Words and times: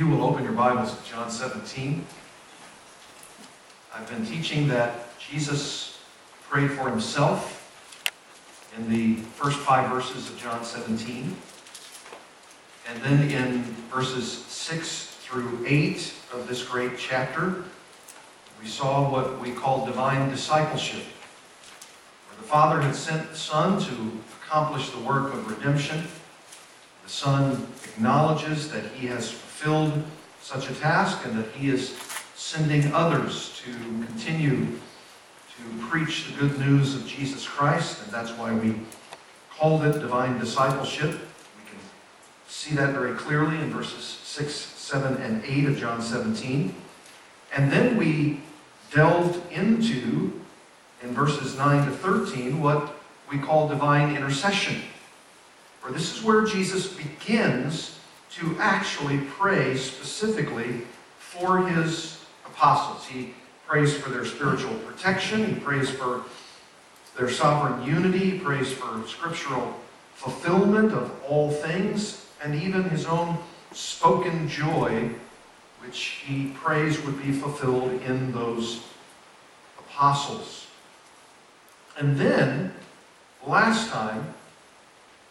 you 0.00 0.08
will 0.08 0.24
open 0.24 0.42
your 0.42 0.54
Bibles 0.54 0.98
to 0.98 1.10
John 1.10 1.30
17, 1.30 2.06
I've 3.94 4.08
been 4.08 4.24
teaching 4.24 4.66
that 4.68 5.18
Jesus 5.18 5.98
prayed 6.48 6.70
for 6.70 6.88
himself 6.88 8.10
in 8.78 8.88
the 8.88 9.16
first 9.16 9.58
five 9.58 9.90
verses 9.90 10.30
of 10.30 10.38
John 10.38 10.64
17. 10.64 11.36
And 12.88 13.02
then 13.02 13.30
in 13.30 13.62
verses 13.92 14.32
6 14.32 15.18
through 15.20 15.66
8 15.66 16.14
of 16.32 16.48
this 16.48 16.66
great 16.66 16.92
chapter, 16.96 17.64
we 18.58 18.68
saw 18.68 19.06
what 19.06 19.38
we 19.38 19.52
call 19.52 19.84
divine 19.84 20.30
discipleship, 20.30 21.04
where 22.26 22.38
the 22.38 22.48
Father 22.48 22.80
had 22.80 22.94
sent 22.94 23.28
the 23.28 23.36
Son 23.36 23.78
to 23.82 24.18
accomplish 24.42 24.88
the 24.88 25.00
work 25.00 25.34
of 25.34 25.50
redemption. 25.50 26.04
The 27.04 27.10
Son 27.10 27.66
acknowledges 27.84 28.70
that 28.70 28.86
he 28.92 29.06
has 29.08 29.30
fulfilled 29.60 30.02
such 30.40 30.70
a 30.70 30.74
task 30.76 31.26
and 31.26 31.38
that 31.38 31.50
he 31.52 31.68
is 31.68 31.94
sending 32.34 32.90
others 32.94 33.60
to 33.62 33.70
continue 34.06 34.64
to 34.64 35.86
preach 35.86 36.28
the 36.28 36.38
good 36.38 36.58
news 36.58 36.94
of 36.94 37.06
Jesus 37.06 37.46
Christ, 37.46 38.02
and 38.02 38.10
that's 38.10 38.30
why 38.30 38.54
we 38.54 38.74
called 39.58 39.84
it 39.84 40.00
divine 40.00 40.38
discipleship. 40.38 41.10
We 41.10 41.68
can 41.68 41.78
see 42.48 42.74
that 42.76 42.94
very 42.94 43.12
clearly 43.12 43.56
in 43.56 43.70
verses 43.70 44.02
6, 44.02 44.54
7, 44.54 45.20
and 45.20 45.44
8 45.44 45.66
of 45.66 45.76
John 45.76 46.00
17. 46.00 46.74
And 47.54 47.70
then 47.70 47.98
we 47.98 48.40
delved 48.94 49.52
into, 49.52 50.40
in 51.02 51.12
verses 51.12 51.58
9 51.58 51.84
to 51.84 51.92
13, 51.94 52.62
what 52.62 52.94
we 53.30 53.36
call 53.36 53.68
divine 53.68 54.16
intercession. 54.16 54.80
For 55.80 55.92
this 55.92 56.16
is 56.16 56.24
where 56.24 56.46
Jesus 56.46 56.90
begins 56.90 57.99
to 58.32 58.56
actually 58.60 59.18
pray 59.38 59.76
specifically 59.76 60.82
for 61.18 61.66
his 61.66 62.24
apostles. 62.46 63.06
He 63.06 63.34
prays 63.66 63.96
for 63.96 64.10
their 64.10 64.24
spiritual 64.24 64.74
protection. 64.86 65.46
He 65.46 65.60
prays 65.60 65.90
for 65.90 66.24
their 67.16 67.28
sovereign 67.28 67.86
unity. 67.86 68.30
He 68.30 68.38
prays 68.38 68.72
for 68.72 69.06
scriptural 69.06 69.74
fulfillment 70.14 70.92
of 70.92 71.12
all 71.26 71.50
things, 71.50 72.26
and 72.42 72.54
even 72.54 72.84
his 72.84 73.06
own 73.06 73.38
spoken 73.72 74.48
joy, 74.48 75.10
which 75.84 76.22
he 76.24 76.52
prays 76.62 77.00
would 77.04 77.20
be 77.22 77.32
fulfilled 77.32 77.90
in 78.02 78.32
those 78.32 78.82
apostles. 79.78 80.66
And 81.98 82.16
then, 82.16 82.74
last 83.46 83.90
time, 83.90 84.34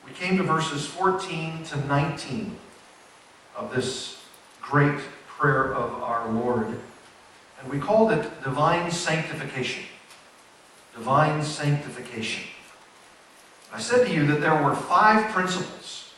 we 0.05 0.11
came 0.13 0.37
to 0.37 0.43
verses 0.43 0.85
14 0.85 1.63
to 1.65 1.87
19 1.87 2.57
of 3.59 3.75
this 3.75 4.21
great 4.61 4.99
prayer 5.27 5.73
of 5.75 6.01
our 6.01 6.29
Lord. 6.31 6.67
And 7.61 7.71
we 7.71 7.77
called 7.77 8.11
it 8.11 8.43
divine 8.43 8.89
sanctification. 8.89 9.83
Divine 10.95 11.43
sanctification. 11.43 12.45
I 13.73 13.79
said 13.79 14.07
to 14.07 14.13
you 14.13 14.25
that 14.27 14.41
there 14.41 14.63
were 14.63 14.73
five 14.73 15.31
principles 15.31 16.13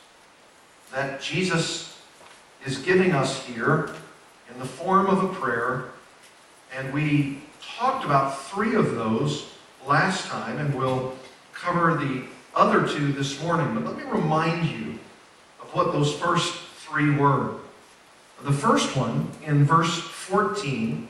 that 0.93 1.21
Jesus 1.21 1.99
is 2.65 2.77
giving 2.77 3.11
us 3.11 3.43
here 3.45 3.89
in 4.51 4.59
the 4.59 4.65
form 4.65 5.07
of 5.07 5.23
a 5.23 5.33
prayer. 5.33 5.85
And 6.75 6.93
we 6.93 7.39
talked 7.61 8.05
about 8.05 8.39
three 8.39 8.75
of 8.75 8.95
those 8.95 9.51
last 9.87 10.27
time, 10.27 10.59
and 10.59 10.75
we'll 10.75 11.15
cover 11.53 11.95
the 11.95 12.23
other 12.53 12.87
two 12.87 13.11
this 13.13 13.41
morning. 13.41 13.73
But 13.73 13.85
let 13.85 13.97
me 13.97 14.03
remind 14.11 14.69
you 14.69 14.99
of 15.61 15.73
what 15.73 15.91
those 15.91 16.13
first 16.13 16.55
three 16.91 17.15
were. 17.15 17.55
The 18.43 18.51
first 18.51 18.95
one, 18.97 19.31
in 19.45 19.63
verse 19.63 19.99
14, 19.99 21.07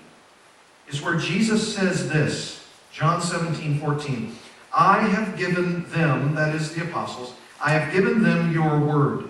is 0.89 1.01
where 1.01 1.17
Jesus 1.17 1.75
says 1.75 2.07
this 2.09 2.63
John 2.91 3.21
17, 3.21 3.79
14. 3.79 4.35
I 4.73 4.99
have 4.99 5.37
given 5.37 5.89
them, 5.89 6.35
that 6.35 6.53
is 6.55 6.73
the 6.73 6.83
apostles, 6.83 7.33
I 7.63 7.71
have 7.71 7.93
given 7.93 8.21
them 8.21 8.53
your 8.53 8.79
word. 8.79 9.29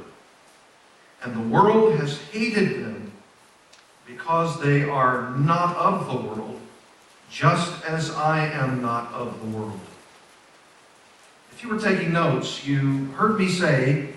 And 1.24 1.36
the 1.36 1.56
world 1.56 1.96
has 2.00 2.20
hated 2.32 2.84
them 2.84 3.12
because 4.08 4.60
they 4.60 4.84
are 4.84 5.36
not 5.38 5.76
of 5.78 6.08
the 6.08 6.28
world, 6.28 6.60
just 7.30 7.84
as 7.86 8.12
I 8.12 8.48
am 8.48 8.82
not 8.82 9.14
of 9.14 9.40
the 9.42 9.58
world. 9.58 9.80
If 11.52 11.64
you 11.64 11.70
were 11.70 11.80
taking 11.80 12.12
notes, 12.12 12.66
you 12.66 13.06
heard 13.12 13.38
me 13.38 13.48
say 13.48 14.10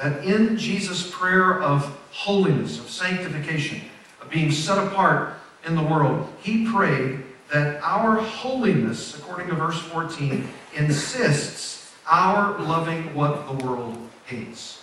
that 0.00 0.24
in 0.24 0.56
Jesus' 0.56 1.10
prayer 1.10 1.62
of 1.62 1.84
holiness, 2.10 2.78
of 2.78 2.88
sanctification, 2.88 3.82
of 4.22 4.30
being 4.30 4.50
set 4.50 4.78
apart 4.78 5.34
in 5.66 5.76
the 5.76 5.82
world, 5.82 6.26
he 6.40 6.66
prayed 6.66 7.22
that 7.52 7.82
our 7.82 8.16
holiness, 8.16 9.18
according 9.18 9.48
to 9.48 9.54
verse 9.54 9.78
14, 9.78 10.48
insists 10.74 11.94
our 12.08 12.58
loving 12.60 13.14
what 13.14 13.46
the 13.46 13.64
world 13.66 13.96
hates. 14.24 14.82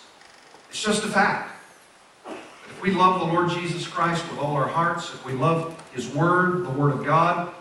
It's 0.70 0.82
just 0.82 1.04
a 1.04 1.08
fact. 1.08 1.50
If 2.28 2.80
we 2.80 2.92
love 2.92 3.18
the 3.18 3.26
Lord 3.26 3.50
Jesus 3.50 3.88
Christ 3.88 4.24
with 4.30 4.38
all 4.38 4.54
our 4.54 4.68
hearts, 4.68 5.12
if 5.12 5.24
we 5.24 5.32
love 5.32 5.82
his 5.92 6.08
word, 6.14 6.64
the 6.64 6.70
word 6.70 6.92
of 6.92 7.04
God, 7.04 7.52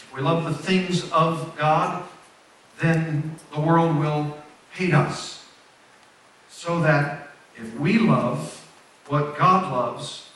if 0.00 0.14
we 0.14 0.20
love 0.20 0.44
the 0.44 0.52
things 0.52 1.10
of 1.12 1.56
God, 1.56 2.04
then 2.78 3.36
the 3.54 3.60
world 3.60 3.96
will 3.96 4.36
hate 4.72 4.92
us 4.92 5.43
so 6.64 6.80
that 6.80 7.28
if 7.56 7.78
we 7.78 7.98
love 7.98 8.66
what 9.08 9.36
God 9.36 9.70
loves, 9.70 10.30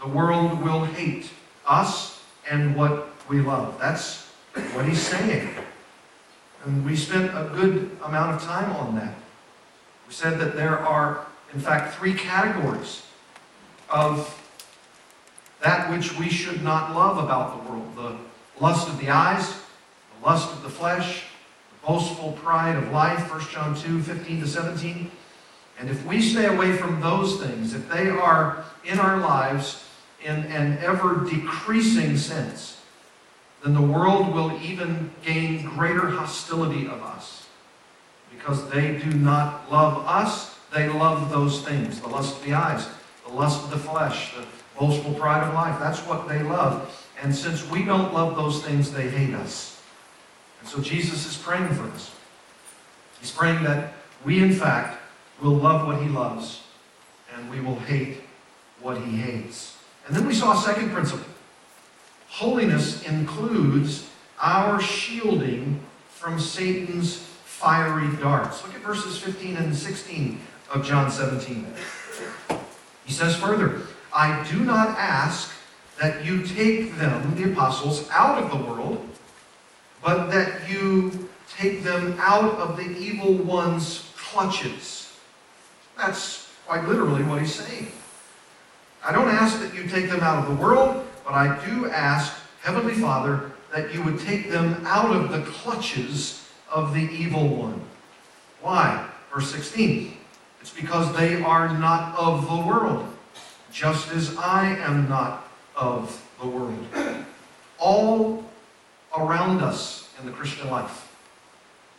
the 0.00 0.06
world 0.06 0.62
will 0.62 0.84
hate 0.84 1.28
us 1.66 2.22
and 2.48 2.76
what 2.76 3.08
we 3.28 3.40
love. 3.40 3.80
That's 3.80 4.28
what 4.74 4.86
he's 4.86 5.02
saying. 5.02 5.48
And 6.64 6.86
we 6.86 6.94
spent 6.94 7.30
a 7.30 7.50
good 7.52 7.90
amount 8.04 8.36
of 8.36 8.42
time 8.42 8.70
on 8.76 8.94
that. 8.94 9.12
We 10.06 10.14
said 10.14 10.38
that 10.38 10.54
there 10.54 10.78
are, 10.78 11.26
in 11.52 11.58
fact, 11.58 11.96
three 11.96 12.14
categories 12.14 13.02
of 13.90 14.38
that 15.62 15.90
which 15.90 16.16
we 16.16 16.28
should 16.28 16.62
not 16.62 16.94
love 16.94 17.18
about 17.18 17.56
the 17.56 17.70
world 17.70 17.96
the 17.96 18.16
lust 18.64 18.88
of 18.88 19.00
the 19.00 19.10
eyes, 19.10 19.52
the 20.20 20.26
lust 20.26 20.52
of 20.52 20.62
the 20.62 20.70
flesh, 20.70 21.24
the 21.72 21.86
boastful 21.88 22.32
pride 22.32 22.76
of 22.76 22.92
life, 22.92 23.28
1 23.32 23.40
John 23.50 23.74
2 23.74 24.00
15 24.00 24.40
to 24.42 24.46
17 24.46 25.10
and 25.82 25.90
if 25.90 26.06
we 26.06 26.22
stay 26.22 26.46
away 26.46 26.76
from 26.76 27.00
those 27.00 27.42
things, 27.42 27.74
if 27.74 27.88
they 27.88 28.08
are 28.08 28.64
in 28.84 29.00
our 29.00 29.16
lives 29.16 29.84
in 30.24 30.36
an 30.44 30.78
ever 30.78 31.26
decreasing 31.28 32.16
sense, 32.16 32.80
then 33.64 33.74
the 33.74 33.82
world 33.82 34.32
will 34.32 34.56
even 34.62 35.10
gain 35.24 35.64
greater 35.64 36.06
hostility 36.06 36.86
of 36.86 37.02
us. 37.02 37.48
Because 38.30 38.70
they 38.70 38.96
do 38.96 39.10
not 39.10 39.72
love 39.72 40.06
us, 40.06 40.56
they 40.72 40.88
love 40.88 41.30
those 41.30 41.62
things 41.62 42.00
the 42.00 42.08
lust 42.08 42.36
of 42.36 42.44
the 42.44 42.54
eyes, 42.54 42.86
the 43.26 43.32
lust 43.32 43.64
of 43.64 43.70
the 43.70 43.76
flesh, 43.76 44.32
the 44.36 44.46
boastful 44.78 45.14
pride 45.14 45.42
of 45.42 45.52
life. 45.52 45.80
That's 45.80 45.98
what 46.06 46.28
they 46.28 46.44
love. 46.44 47.10
And 47.20 47.34
since 47.34 47.68
we 47.68 47.84
don't 47.84 48.14
love 48.14 48.36
those 48.36 48.62
things, 48.62 48.92
they 48.92 49.10
hate 49.10 49.34
us. 49.34 49.82
And 50.60 50.68
so 50.68 50.80
Jesus 50.80 51.26
is 51.26 51.36
praying 51.36 51.74
for 51.74 51.88
us. 51.88 52.14
He's 53.18 53.32
praying 53.32 53.64
that 53.64 53.94
we, 54.24 54.40
in 54.40 54.52
fact, 54.52 55.00
will 55.42 55.56
love 55.56 55.86
what 55.86 56.00
he 56.00 56.08
loves, 56.08 56.62
and 57.34 57.50
we 57.50 57.60
will 57.60 57.78
hate 57.80 58.20
what 58.80 58.96
he 58.98 59.16
hates. 59.16 59.76
And 60.06 60.16
then 60.16 60.26
we 60.26 60.34
saw 60.34 60.52
a 60.52 60.62
second 60.62 60.90
principle. 60.90 61.26
Holiness 62.28 63.02
includes 63.04 64.08
our 64.40 64.80
shielding 64.80 65.80
from 66.08 66.38
Satan's 66.38 67.16
fiery 67.16 68.14
darts. 68.16 68.64
Look 68.64 68.74
at 68.74 68.80
verses 68.80 69.18
15 69.18 69.56
and 69.56 69.74
16 69.74 70.40
of 70.72 70.84
John 70.84 71.10
17. 71.10 71.66
He 73.04 73.12
says 73.12 73.36
further, 73.36 73.82
I 74.14 74.46
do 74.50 74.60
not 74.60 74.88
ask 74.98 75.52
that 76.00 76.24
you 76.24 76.42
take 76.42 76.96
them, 76.96 77.34
the 77.36 77.52
apostles, 77.52 78.08
out 78.10 78.42
of 78.42 78.50
the 78.50 78.56
world, 78.56 79.06
but 80.02 80.30
that 80.30 80.68
you 80.68 81.28
take 81.56 81.82
them 81.82 82.16
out 82.18 82.54
of 82.54 82.76
the 82.76 82.88
evil 82.98 83.34
one's 83.34 84.10
clutches. 84.16 85.01
That's 85.96 86.50
quite 86.66 86.86
literally 86.88 87.22
what 87.24 87.40
he's 87.40 87.54
saying. 87.54 87.92
I 89.04 89.12
don't 89.12 89.28
ask 89.28 89.60
that 89.60 89.74
you 89.74 89.88
take 89.88 90.08
them 90.08 90.20
out 90.20 90.38
of 90.38 90.48
the 90.48 90.62
world, 90.62 91.04
but 91.24 91.34
I 91.34 91.64
do 91.66 91.90
ask, 91.90 92.34
Heavenly 92.62 92.94
Father, 92.94 93.50
that 93.72 93.92
you 93.92 94.02
would 94.04 94.20
take 94.20 94.50
them 94.50 94.84
out 94.86 95.14
of 95.14 95.32
the 95.32 95.40
clutches 95.42 96.48
of 96.70 96.94
the 96.94 97.00
evil 97.00 97.48
one. 97.48 97.80
Why? 98.60 99.08
Verse 99.32 99.50
16. 99.50 100.16
It's 100.60 100.70
because 100.70 101.14
they 101.16 101.42
are 101.42 101.76
not 101.78 102.16
of 102.16 102.48
the 102.48 102.66
world, 102.66 103.08
just 103.72 104.12
as 104.12 104.36
I 104.36 104.76
am 104.76 105.08
not 105.08 105.48
of 105.74 106.22
the 106.40 106.46
world. 106.46 106.86
All 107.80 108.44
around 109.16 109.60
us 109.60 110.08
in 110.20 110.26
the 110.26 110.32
Christian 110.32 110.70
life 110.70 111.12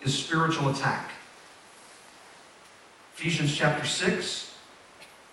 is 0.01 0.17
spiritual 0.17 0.69
attack. 0.69 1.11
Ephesians 3.15 3.55
chapter 3.55 3.85
6 3.85 4.55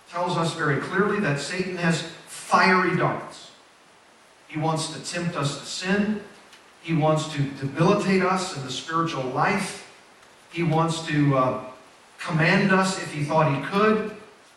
tells 0.09 0.37
us 0.37 0.53
very 0.53 0.79
clearly 0.79 1.19
that 1.19 1.39
Satan 1.39 1.77
has 1.77 2.03
fiery 2.27 2.95
darts. 2.95 3.51
He 4.47 4.59
wants 4.59 4.93
to 4.93 5.03
tempt 5.03 5.35
us 5.35 5.59
to 5.59 5.65
sin. 5.65 6.21
He 6.81 6.93
wants 6.93 7.31
to 7.33 7.41
debilitate 7.41 8.21
us 8.21 8.55
in 8.55 8.63
the 8.63 8.71
spiritual 8.71 9.23
life. 9.23 9.89
He 10.51 10.63
wants 10.63 11.05
to 11.07 11.37
uh, 11.37 11.63
command 12.19 12.71
us, 12.71 13.01
if 13.01 13.13
he 13.13 13.23
thought 13.23 13.55
he 13.55 13.63
could, 13.65 14.15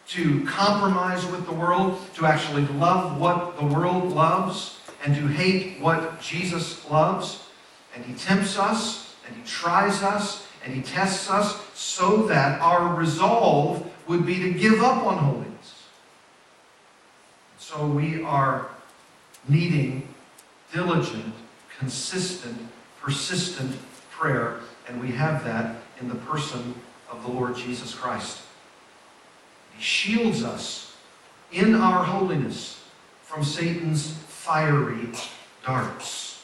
to 0.08 0.44
compromise 0.44 1.24
with 1.26 1.46
the 1.46 1.52
world, 1.52 1.98
to 2.14 2.26
actually 2.26 2.66
love 2.66 3.18
what 3.18 3.56
the 3.56 3.64
world 3.64 4.12
loves, 4.12 4.80
and 5.04 5.14
to 5.14 5.26
hate 5.28 5.80
what 5.80 6.20
Jesus 6.20 6.88
loves. 6.90 7.46
And 7.94 8.04
he 8.04 8.14
tempts 8.14 8.58
us, 8.58 9.14
and 9.26 9.36
he 9.36 9.42
tries 9.44 10.02
us, 10.02 10.46
and 10.64 10.74
he 10.74 10.82
tests 10.82 11.30
us 11.30 11.60
so 11.74 12.26
that 12.26 12.60
our 12.60 12.94
resolve 12.94 13.90
would 14.08 14.24
be 14.24 14.40
to 14.40 14.52
give 14.52 14.82
up 14.82 15.04
on 15.06 15.18
holiness. 15.18 15.84
So 17.58 17.86
we 17.86 18.22
are 18.22 18.68
needing 19.48 20.08
diligent, 20.72 21.34
consistent, 21.78 22.58
persistent 23.00 23.76
prayer, 24.10 24.60
and 24.88 25.00
we 25.00 25.10
have 25.12 25.44
that 25.44 25.76
in 26.00 26.08
the 26.08 26.14
person 26.14 26.74
of 27.10 27.22
the 27.22 27.30
Lord 27.30 27.56
Jesus 27.56 27.94
Christ. 27.94 28.40
He 29.76 29.82
shields 29.82 30.42
us 30.42 30.96
in 31.52 31.74
our 31.74 32.04
holiness 32.04 32.82
from 33.22 33.44
Satan's 33.44 34.12
fiery 34.28 35.08
darts. 35.64 36.42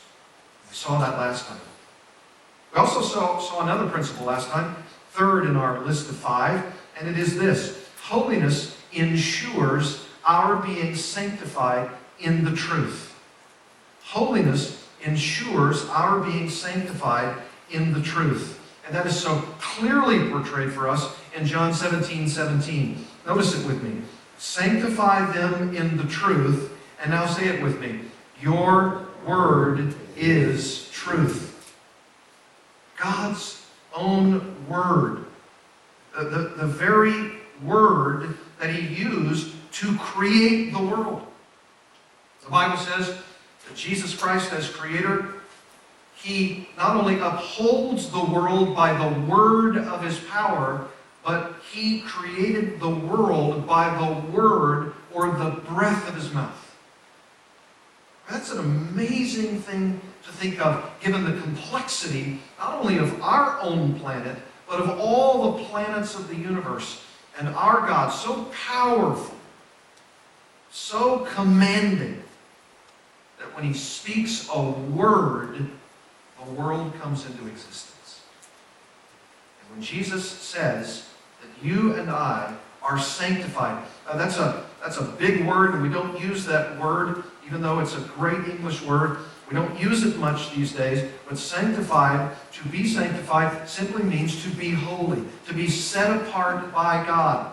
We 0.69 0.75
saw 0.75 0.99
that 1.01 1.19
last 1.19 1.47
time. 1.47 1.61
We 2.73 2.79
also 2.79 3.03
saw, 3.03 3.39
saw 3.39 3.63
another 3.63 3.89
principle 3.89 4.27
last 4.27 4.49
time, 4.51 4.77
third 5.11 5.47
in 5.47 5.57
our 5.57 5.81
list 5.81 6.09
of 6.09 6.17
five, 6.17 6.65
and 6.99 7.09
it 7.09 7.19
is 7.19 7.37
this 7.37 7.89
holiness 8.03 8.77
ensures 8.93 10.07
our 10.25 10.57
being 10.57 10.95
sanctified 10.95 11.91
in 12.19 12.45
the 12.45 12.55
truth. 12.55 13.15
Holiness 14.03 14.89
ensures 15.03 15.87
our 15.87 16.21
being 16.21 16.49
sanctified 16.51 17.37
in 17.71 17.93
the 17.93 18.03
truth. 18.03 18.61
And 18.87 18.95
that 18.95 19.07
is 19.07 19.19
so 19.19 19.37
clearly 19.61 20.29
portrayed 20.31 20.73
for 20.73 20.89
us 20.89 21.17
in 21.37 21.47
John 21.47 21.73
17 21.73 22.29
17. 22.29 23.07
Notice 23.27 23.59
it 23.59 23.67
with 23.67 23.83
me. 23.83 24.03
Sanctify 24.39 25.33
them 25.33 25.77
in 25.77 25.97
the 25.97 26.05
truth. 26.05 26.73
And 27.01 27.11
now 27.11 27.27
say 27.27 27.49
it 27.49 27.63
with 27.63 27.81
me. 27.81 28.01
Your 28.43 29.07
word 29.27 29.95
is 30.17 30.91
truth. 30.91 31.50
God's 33.03 33.67
own 33.95 34.55
word. 34.69 35.25
The, 36.17 36.25
the, 36.25 36.39
the 36.57 36.67
very 36.67 37.33
word 37.63 38.37
that 38.59 38.71
he 38.71 38.95
used 38.95 39.55
to 39.73 39.97
create 39.97 40.73
the 40.73 40.83
world. 40.83 41.23
The 42.45 42.51
Bible 42.51 42.77
says 42.77 43.07
that 43.09 43.77
Jesus 43.77 44.15
Christ, 44.15 44.53
as 44.53 44.69
creator, 44.69 45.35
he 46.15 46.69
not 46.77 46.97
only 46.97 47.19
upholds 47.19 48.11
the 48.11 48.25
world 48.25 48.75
by 48.77 48.93
the 48.93 49.21
word 49.21 49.79
of 49.79 50.03
his 50.03 50.19
power, 50.21 50.87
but 51.25 51.55
he 51.71 52.01
created 52.01 52.81
the 52.81 52.91
world 52.91 53.67
by 53.67 53.89
the 53.97 54.37
word 54.37 54.95
or 55.13 55.31
the 55.33 55.51
breath 55.69 56.09
of 56.09 56.15
his 56.15 56.33
mouth. 56.33 56.70
That's 58.31 58.53
an 58.53 58.59
amazing 58.59 59.61
thing 59.61 60.01
to 60.23 60.33
think 60.33 60.65
of, 60.65 60.89
given 61.01 61.25
the 61.25 61.41
complexity 61.41 62.39
not 62.59 62.75
only 62.75 62.99
of 62.99 63.21
our 63.21 63.61
own 63.61 63.99
planet, 63.99 64.37
but 64.69 64.81
of 64.81 65.01
all 65.01 65.53
the 65.53 65.65
planets 65.65 66.15
of 66.15 66.29
the 66.29 66.37
universe. 66.37 67.03
And 67.39 67.49
our 67.49 67.87
God, 67.87 68.11
so 68.11 68.45
powerful, 68.67 69.35
so 70.71 71.27
commanding, 71.35 72.23
that 73.39 73.55
when 73.57 73.65
he 73.65 73.75
speaks 73.75 74.49
a 74.55 74.63
word, 74.63 75.69
the 76.45 76.51
world 76.53 76.95
comes 77.01 77.27
into 77.27 77.49
existence. 77.49 78.21
And 79.61 79.77
when 79.77 79.83
Jesus 79.83 80.29
says 80.29 81.09
that 81.41 81.67
you 81.67 81.95
and 81.95 82.11
I 82.11 82.55
are 82.83 82.99
sanctified, 82.99 83.85
that's 84.15 84.37
a, 84.37 84.65
that's 84.81 84.99
a 84.99 85.05
big 85.05 85.47
word, 85.47 85.75
and 85.75 85.83
we 85.83 85.89
don't 85.89 86.21
use 86.21 86.45
that 86.47 86.79
word, 86.79 87.25
even 87.51 87.63
though 87.63 87.81
it's 87.81 87.97
a 87.97 88.01
great 88.01 88.49
English 88.49 88.81
word. 88.83 89.19
We 89.49 89.57
don't 89.57 89.79
use 89.81 90.05
it 90.05 90.17
much 90.19 90.55
these 90.55 90.73
days, 90.73 91.11
but 91.29 91.37
sanctified, 91.37 92.37
to 92.53 92.69
be 92.69 92.87
sanctified, 92.87 93.69
simply 93.69 94.05
means 94.05 94.45
to 94.45 94.51
be 94.51 94.71
holy, 94.71 95.25
to 95.49 95.55
be 95.55 95.69
set 95.69 96.17
apart 96.23 96.73
by 96.73 97.05
God. 97.05 97.53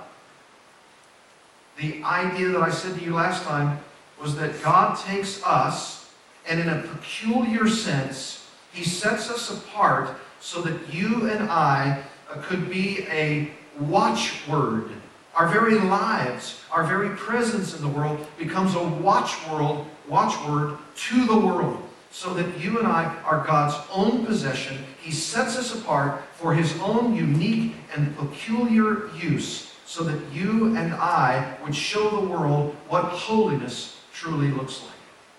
The 1.80 2.04
idea 2.04 2.50
that 2.50 2.62
I 2.62 2.70
said 2.70 3.00
to 3.00 3.04
you 3.04 3.16
last 3.16 3.44
time 3.44 3.80
was 4.22 4.36
that 4.36 4.62
God 4.62 5.00
takes 5.00 5.44
us, 5.44 6.12
and 6.48 6.60
in 6.60 6.70
a 6.70 6.82
peculiar 6.82 7.68
sense, 7.68 8.48
He 8.72 8.84
sets 8.84 9.32
us 9.32 9.50
apart 9.50 10.16
so 10.40 10.62
that 10.62 10.94
you 10.94 11.28
and 11.28 11.50
I 11.50 12.04
could 12.44 12.70
be 12.70 13.08
a 13.10 13.50
watchword. 13.80 14.92
Our 15.38 15.48
very 15.48 15.76
lives, 15.76 16.60
our 16.72 16.84
very 16.84 17.16
presence 17.16 17.76
in 17.76 17.84
the 17.84 17.88
world 17.88 18.26
becomes 18.40 18.74
a 18.74 18.84
watchword, 18.84 19.86
watchword 20.08 20.80
to 20.96 21.28
the 21.28 21.38
world 21.38 21.88
so 22.10 22.34
that 22.34 22.60
you 22.60 22.80
and 22.80 22.88
I 22.88 23.06
are 23.24 23.46
God's 23.46 23.76
own 23.92 24.26
possession. 24.26 24.84
He 25.00 25.12
sets 25.12 25.56
us 25.56 25.80
apart 25.80 26.24
for 26.34 26.56
His 26.56 26.76
own 26.80 27.16
unique 27.16 27.76
and 27.96 28.18
peculiar 28.18 29.10
use 29.16 29.72
so 29.86 30.04
that 30.06 30.20
you 30.34 30.76
and 30.76 30.96
I 30.96 31.56
would 31.64 31.76
show 31.76 32.10
the 32.10 32.28
world 32.28 32.76
what 32.88 33.04
holiness 33.04 33.96
truly 34.14 34.50
looks 34.50 34.82
like. 34.82 34.92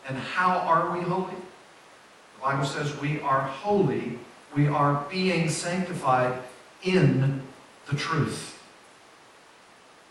And 0.08 0.16
how 0.16 0.58
are 0.58 0.96
we 0.96 1.02
holy? 1.02 1.34
The 2.36 2.42
Bible 2.42 2.64
says 2.64 2.96
we 3.00 3.20
are 3.22 3.40
holy, 3.40 4.16
we 4.54 4.68
are 4.68 5.04
being 5.10 5.48
sanctified 5.48 6.40
in 6.84 7.42
the 7.90 7.96
truth. 7.96 8.57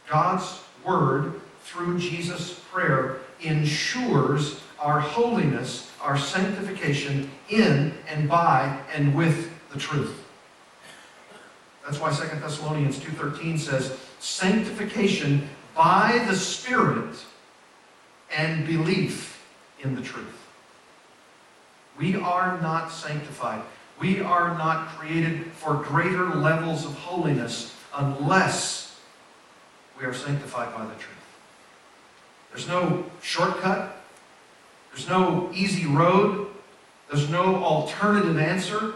God's 0.07 0.62
word 0.86 1.42
through 1.63 2.00
Jesus' 2.00 2.59
prayer 2.71 3.18
ensures 3.42 4.62
our 4.80 5.00
holiness, 5.00 5.92
our 6.01 6.18
sanctification 6.18 7.30
in 7.50 7.94
and 8.07 8.30
by 8.30 8.80
and 8.94 9.15
with 9.15 9.51
the 9.71 9.80
truth. 9.80 10.24
That's 11.86 12.00
why 12.00 12.12
2 12.12 12.39
Thessalonians 12.39 13.00
2.13 13.00 13.59
says, 13.59 13.98
sanctification 14.19 15.48
by 15.75 16.24
the 16.27 16.36
Spirit 16.36 17.15
and 18.35 18.66
belief 18.66 19.44
in 19.81 19.95
the 19.95 20.02
truth. 20.02 20.47
We 21.97 22.16
are 22.16 22.59
not 22.61 22.92
sanctified. 22.92 23.61
We 23.99 24.21
are 24.21 24.57
not 24.57 24.87
created 24.90 25.45
for 25.54 25.76
greater 25.76 26.30
levels 26.35 26.85
of 26.85 26.94
holiness 26.95 27.76
unless 27.95 28.87
we 29.99 30.06
are 30.06 30.13
sanctified 30.13 30.73
by 30.73 30.85
the 30.85 30.94
truth. 30.94 31.18
There's 32.51 32.68
no 32.68 33.06
shortcut. 33.21 34.01
There's 34.92 35.07
no 35.07 35.49
easy 35.54 35.85
road. 35.85 36.47
There's 37.09 37.30
no 37.30 37.63
alternative 37.63 38.37
answer. 38.37 38.95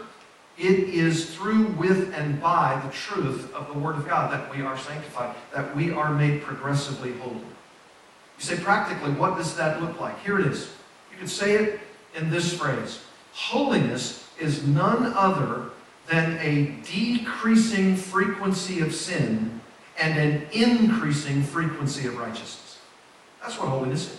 It 0.58 0.90
is 0.90 1.34
through, 1.34 1.68
with, 1.68 2.12
and 2.14 2.40
by 2.40 2.80
the 2.84 2.92
truth 2.92 3.52
of 3.54 3.68
the 3.68 3.78
Word 3.78 3.96
of 3.96 4.06
God 4.06 4.32
that 4.32 4.54
we 4.54 4.62
are 4.62 4.76
sanctified, 4.78 5.34
that 5.54 5.74
we 5.74 5.90
are 5.90 6.12
made 6.12 6.42
progressively 6.42 7.12
holy. 7.14 7.36
You 7.36 8.44
say, 8.44 8.56
practically, 8.58 9.12
what 9.12 9.36
does 9.36 9.56
that 9.56 9.80
look 9.80 9.98
like? 9.98 10.22
Here 10.22 10.38
it 10.38 10.46
is. 10.46 10.70
You 11.10 11.18
could 11.18 11.30
say 11.30 11.54
it 11.54 11.80
in 12.14 12.30
this 12.30 12.56
phrase 12.56 13.00
Holiness 13.32 14.28
is 14.38 14.66
none 14.66 15.12
other 15.14 15.70
than 16.08 16.36
a 16.38 16.76
decreasing 16.84 17.96
frequency 17.96 18.80
of 18.80 18.94
sin 18.94 19.61
and 20.00 20.18
an 20.18 20.46
increasing 20.52 21.42
frequency 21.42 22.06
of 22.06 22.16
righteousness. 22.18 22.78
That's 23.40 23.58
what 23.58 23.68
holiness 23.68 24.12
is. 24.12 24.18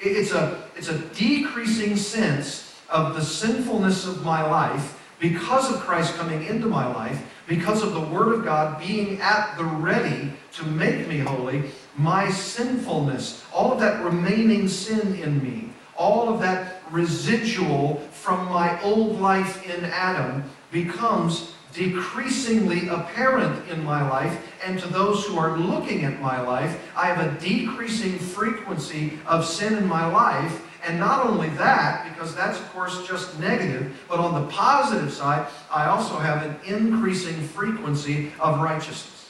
It's 0.00 0.32
a, 0.32 0.62
it's 0.76 0.88
a 0.88 0.98
decreasing 0.98 1.96
sense 1.96 2.74
of 2.88 3.14
the 3.14 3.22
sinfulness 3.22 4.06
of 4.06 4.24
my 4.24 4.42
life 4.42 4.98
because 5.20 5.72
of 5.72 5.80
Christ 5.80 6.14
coming 6.16 6.44
into 6.44 6.66
my 6.66 6.86
life, 6.94 7.22
because 7.46 7.82
of 7.82 7.92
the 7.92 8.00
Word 8.00 8.32
of 8.32 8.44
God 8.44 8.80
being 8.80 9.20
at 9.20 9.56
the 9.58 9.64
ready 9.64 10.32
to 10.52 10.64
make 10.64 11.06
me 11.06 11.18
holy, 11.18 11.64
my 11.96 12.30
sinfulness, 12.30 13.44
all 13.52 13.72
of 13.72 13.80
that 13.80 14.02
remaining 14.02 14.66
sin 14.66 15.16
in 15.16 15.42
me, 15.42 15.70
all 15.96 16.32
of 16.32 16.40
that 16.40 16.82
residual 16.90 17.96
from 18.10 18.46
my 18.46 18.80
old 18.82 19.20
life 19.20 19.68
in 19.68 19.84
Adam 19.84 20.42
becomes 20.72 21.52
decreasingly 21.72 22.88
apparent 22.88 23.68
in 23.68 23.84
my 23.84 24.08
life, 24.08 24.46
and 24.64 24.78
to 24.80 24.88
those 24.88 25.24
who 25.24 25.38
are 25.38 25.56
looking 25.56 26.04
at 26.04 26.20
my 26.20 26.40
life, 26.40 26.78
I 26.96 27.06
have 27.06 27.24
a 27.24 27.40
decreasing 27.40 28.18
frequency 28.18 29.18
of 29.26 29.46
sin 29.46 29.76
in 29.76 29.86
my 29.86 30.06
life. 30.06 30.66
And 30.82 30.98
not 30.98 31.26
only 31.26 31.50
that, 31.50 32.08
because 32.08 32.34
that's 32.34 32.58
of 32.58 32.72
course 32.72 33.06
just 33.06 33.38
negative, 33.38 33.94
but 34.08 34.18
on 34.18 34.42
the 34.42 34.48
positive 34.50 35.12
side, 35.12 35.46
I 35.70 35.86
also 35.86 36.18
have 36.18 36.42
an 36.42 36.56
increasing 36.66 37.36
frequency 37.36 38.32
of 38.40 38.60
righteousness. 38.60 39.28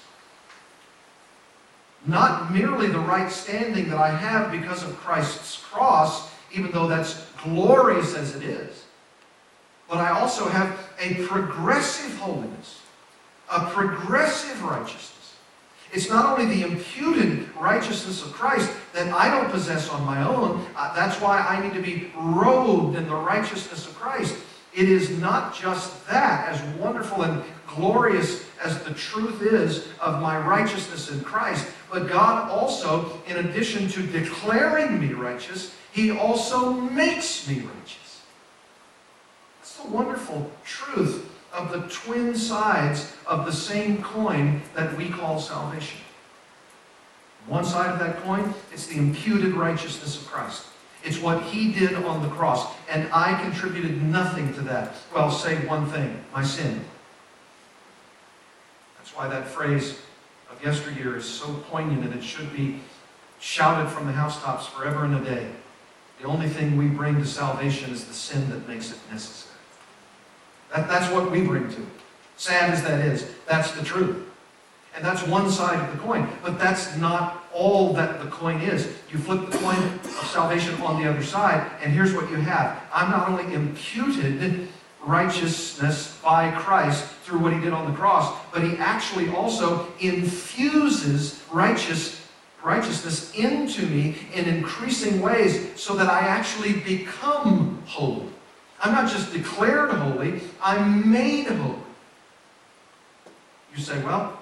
not 2.06 2.52
merely 2.52 2.86
the 2.88 2.98
right 2.98 3.30
standing 3.30 3.90
that 3.90 3.98
I 3.98 4.10
have 4.10 4.50
because 4.50 4.82
of 4.82 4.96
Christ's 4.96 5.62
cross, 5.70 6.30
even 6.52 6.70
though 6.70 6.88
that's 6.88 7.26
glorious 7.44 8.14
as 8.14 8.34
it 8.36 8.42
is, 8.42 8.84
but 9.90 9.98
I 9.98 10.10
also 10.10 10.48
have 10.48 10.88
a 11.00 11.14
progressive 11.26 12.16
holiness, 12.18 12.80
a 13.50 13.66
progressive 13.66 14.62
righteousness. 14.62 15.34
It's 15.92 16.08
not 16.08 16.38
only 16.38 16.54
the 16.54 16.62
imputed 16.62 17.48
righteousness 17.56 18.24
of 18.24 18.32
Christ 18.32 18.70
that 18.92 19.12
I 19.12 19.28
don't 19.28 19.50
possess 19.50 19.88
on 19.88 20.04
my 20.04 20.22
own. 20.22 20.64
Uh, 20.76 20.94
that's 20.94 21.20
why 21.20 21.40
I 21.40 21.60
need 21.60 21.74
to 21.74 21.82
be 21.82 22.12
robed 22.14 22.96
in 22.96 23.08
the 23.08 23.16
righteousness 23.16 23.88
of 23.88 23.96
Christ. 23.96 24.36
It 24.72 24.88
is 24.88 25.18
not 25.18 25.52
just 25.52 26.06
that, 26.06 26.48
as 26.48 26.62
wonderful 26.78 27.22
and 27.22 27.42
glorious 27.66 28.46
as 28.62 28.80
the 28.84 28.94
truth 28.94 29.42
is 29.42 29.88
of 30.00 30.22
my 30.22 30.38
righteousness 30.38 31.10
in 31.10 31.20
Christ, 31.22 31.66
but 31.90 32.08
God 32.08 32.48
also, 32.48 33.20
in 33.26 33.38
addition 33.38 33.88
to 33.88 34.06
declaring 34.06 35.00
me 35.00 35.12
righteous, 35.14 35.74
He 35.90 36.12
also 36.12 36.72
makes 36.72 37.48
me 37.48 37.56
righteous. 37.56 37.99
The 39.82 39.90
wonderful 39.90 40.50
truth 40.64 41.30
of 41.52 41.72
the 41.72 41.80
twin 41.88 42.34
sides 42.34 43.12
of 43.26 43.44
the 43.46 43.52
same 43.52 44.02
coin 44.02 44.62
that 44.74 44.96
we 44.96 45.08
call 45.08 45.40
salvation. 45.40 46.00
One 47.46 47.64
side 47.64 47.90
of 47.90 47.98
that 47.98 48.22
coin, 48.22 48.54
it's 48.72 48.86
the 48.86 48.98
imputed 48.98 49.54
righteousness 49.54 50.20
of 50.20 50.28
Christ. 50.28 50.66
It's 51.02 51.18
what 51.18 51.42
he 51.44 51.72
did 51.72 51.94
on 51.94 52.22
the 52.22 52.28
cross, 52.28 52.66
and 52.90 53.08
I 53.12 53.40
contributed 53.42 54.02
nothing 54.02 54.52
to 54.54 54.60
that. 54.62 54.94
Well, 55.14 55.30
say 55.30 55.56
one 55.66 55.86
thing, 55.86 56.22
my 56.32 56.44
sin. 56.44 56.84
That's 58.98 59.16
why 59.16 59.26
that 59.28 59.48
phrase 59.48 59.98
of 60.50 60.62
yesteryear 60.62 61.16
is 61.16 61.24
so 61.24 61.54
poignant, 61.70 62.04
and 62.04 62.14
it 62.14 62.22
should 62.22 62.52
be 62.52 62.80
shouted 63.40 63.88
from 63.88 64.06
the 64.06 64.12
housetops 64.12 64.66
forever 64.66 65.04
and 65.06 65.14
a 65.16 65.24
day. 65.24 65.50
The 66.20 66.26
only 66.26 66.48
thing 66.48 66.76
we 66.76 66.86
bring 66.86 67.16
to 67.16 67.24
salvation 67.24 67.90
is 67.90 68.04
the 68.04 68.12
sin 68.12 68.50
that 68.50 68.68
makes 68.68 68.92
it 68.92 68.98
necessary. 69.10 69.49
That, 70.74 70.88
that's 70.88 71.12
what 71.12 71.30
we 71.30 71.42
bring 71.42 71.68
to 71.68 71.82
it. 71.82 71.88
Sad 72.36 72.70
as 72.70 72.82
that 72.84 73.00
is, 73.00 73.30
that's 73.46 73.72
the 73.72 73.84
truth. 73.84 74.26
And 74.94 75.04
that's 75.04 75.26
one 75.26 75.50
side 75.50 75.78
of 75.78 75.92
the 75.94 76.02
coin. 76.02 76.28
But 76.42 76.58
that's 76.58 76.96
not 76.96 77.44
all 77.52 77.92
that 77.94 78.22
the 78.22 78.30
coin 78.30 78.60
is. 78.60 78.86
You 79.12 79.18
flip 79.18 79.50
the 79.50 79.58
coin 79.58 79.76
of 79.76 80.26
salvation 80.26 80.74
on 80.82 81.02
the 81.02 81.08
other 81.08 81.22
side, 81.22 81.70
and 81.82 81.92
here's 81.92 82.14
what 82.14 82.30
you 82.30 82.36
have. 82.36 82.82
I'm 82.92 83.10
not 83.10 83.28
only 83.28 83.52
imputed 83.54 84.68
righteousness 85.02 86.18
by 86.22 86.50
Christ 86.52 87.04
through 87.24 87.38
what 87.38 87.52
he 87.52 87.60
did 87.60 87.72
on 87.72 87.90
the 87.90 87.96
cross, 87.96 88.38
but 88.52 88.62
he 88.62 88.76
actually 88.76 89.28
also 89.30 89.86
infuses 90.00 91.42
righteous, 91.52 92.26
righteousness 92.62 93.34
into 93.34 93.86
me 93.86 94.16
in 94.34 94.44
increasing 94.46 95.20
ways 95.20 95.80
so 95.80 95.94
that 95.94 96.08
I 96.08 96.20
actually 96.20 96.74
become 96.74 97.82
holy. 97.86 98.26
I'm 98.82 98.92
not 98.92 99.10
just 99.10 99.32
declared 99.32 99.90
holy, 99.90 100.40
I'm 100.62 101.10
made 101.10 101.46
holy. 101.46 101.76
You 103.74 103.82
say, 103.82 104.02
well, 104.02 104.38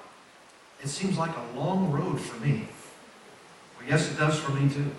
it 0.82 0.88
seems 0.88 1.18
like 1.18 1.32
a 1.36 1.58
long 1.58 1.90
road 1.90 2.20
for 2.20 2.42
me. 2.44 2.68
Well, 3.76 3.88
yes, 3.88 4.10
it 4.10 4.16
does 4.16 4.38
for 4.38 4.52
me 4.52 4.68
too. 4.68 4.90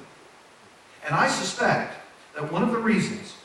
And 1.05 1.15
I 1.15 1.27
suspect 1.27 1.95
that 2.35 2.51
one 2.51 2.63
of 2.63 2.71
the 2.71 2.77
reasons 2.77 3.35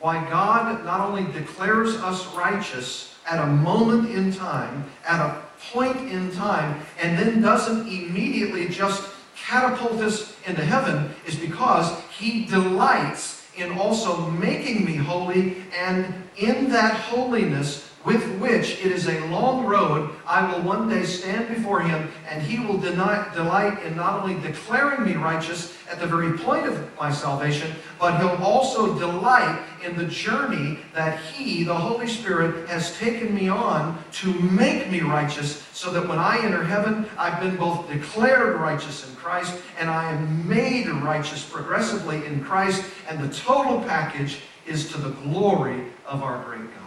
why 0.00 0.24
God 0.30 0.84
not 0.84 1.00
only 1.00 1.30
declares 1.32 1.96
us 1.96 2.26
righteous 2.34 3.16
at 3.26 3.42
a 3.42 3.46
moment 3.46 4.10
in 4.10 4.32
time, 4.32 4.84
at 5.06 5.20
a 5.20 5.42
point 5.72 5.96
in 6.10 6.32
time, 6.32 6.80
and 7.00 7.18
then 7.18 7.40
doesn't 7.40 7.86
immediately 7.86 8.68
just 8.68 9.08
catapult 9.36 10.00
us 10.00 10.36
into 10.46 10.64
heaven 10.64 11.14
is 11.26 11.36
because 11.36 12.00
he 12.10 12.44
delights 12.46 13.41
in 13.56 13.72
also 13.78 14.30
making 14.30 14.84
me 14.84 14.94
holy, 14.94 15.56
and 15.76 16.06
in 16.36 16.70
that 16.70 16.94
holiness 16.94 17.91
with 18.04 18.38
which 18.40 18.84
it 18.84 18.90
is 18.90 19.08
a 19.08 19.20
long 19.26 19.64
road, 19.64 20.10
I 20.26 20.50
will 20.50 20.62
one 20.62 20.88
day 20.88 21.04
stand 21.04 21.48
before 21.48 21.80
him, 21.80 22.10
and 22.28 22.42
he 22.42 22.58
will 22.58 22.78
deny, 22.78 23.32
delight 23.32 23.82
in 23.84 23.96
not 23.96 24.20
only 24.20 24.40
declaring 24.40 25.04
me 25.04 25.14
righteous 25.14 25.76
at 25.90 26.00
the 26.00 26.06
very 26.06 26.36
point 26.38 26.66
of 26.66 26.90
my 26.98 27.12
salvation, 27.12 27.70
but 28.00 28.18
he'll 28.18 28.42
also 28.42 28.98
delight 28.98 29.62
in 29.84 29.96
the 29.96 30.06
journey 30.06 30.78
that 30.94 31.20
he, 31.20 31.62
the 31.62 31.74
Holy 31.74 32.08
Spirit, 32.08 32.68
has 32.68 32.96
taken 32.98 33.34
me 33.34 33.48
on 33.48 34.02
to 34.12 34.32
make 34.40 34.90
me 34.90 35.00
righteous, 35.00 35.62
so 35.72 35.92
that 35.92 36.08
when 36.08 36.18
I 36.18 36.38
enter 36.42 36.64
heaven, 36.64 37.06
I've 37.16 37.40
been 37.40 37.56
both 37.56 37.88
declared 37.88 38.56
righteous 38.56 39.08
in 39.08 39.14
Christ, 39.16 39.56
and 39.78 39.88
I 39.88 40.12
am 40.12 40.48
made 40.48 40.88
righteous 40.88 41.44
progressively 41.44 42.24
in 42.26 42.42
Christ, 42.44 42.84
and 43.08 43.20
the 43.20 43.32
total 43.34 43.80
package 43.80 44.38
is 44.66 44.90
to 44.92 44.98
the 44.98 45.10
glory 45.10 45.84
of 46.06 46.22
our 46.22 46.42
great 46.44 46.62
God. 46.74 46.81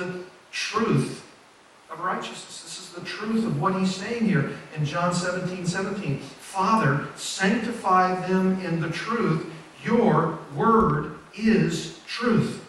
The 0.00 0.24
truth 0.50 1.26
of 1.90 2.00
righteousness. 2.00 2.62
This 2.62 2.78
is 2.78 2.90
the 2.94 3.02
truth 3.02 3.44
of 3.44 3.60
what 3.60 3.78
he's 3.78 3.94
saying 3.94 4.24
here 4.24 4.52
in 4.74 4.86
John 4.86 5.12
17, 5.12 5.66
17. 5.66 6.20
Father, 6.20 7.06
sanctify 7.16 8.26
them 8.26 8.58
in 8.64 8.80
the 8.80 8.88
truth. 8.88 9.52
Your 9.84 10.38
word 10.56 11.18
is 11.36 12.00
truth. 12.06 12.66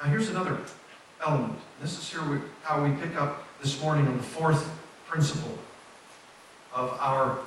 Now 0.00 0.08
here's 0.10 0.28
another 0.28 0.56
element. 1.26 1.58
This 1.80 1.98
is 1.98 2.08
here 2.08 2.22
we, 2.30 2.38
how 2.62 2.84
we 2.84 2.92
pick 3.00 3.16
up 3.20 3.42
this 3.60 3.82
morning 3.82 4.06
on 4.06 4.16
the 4.16 4.22
fourth 4.22 4.70
principle 5.08 5.58
of 6.72 6.96
our 7.00 7.40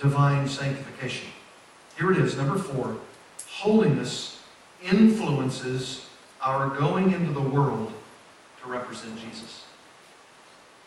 divine 0.00 0.48
sanctification. 0.48 1.28
Here 1.98 2.10
it 2.10 2.16
is, 2.16 2.38
number 2.38 2.58
four. 2.58 2.96
Holiness 3.48 4.40
influences 4.82 6.03
our 6.44 6.68
going 6.68 7.12
into 7.12 7.32
the 7.32 7.40
world 7.40 7.92
to 8.62 8.68
represent 8.68 9.18
Jesus. 9.18 9.64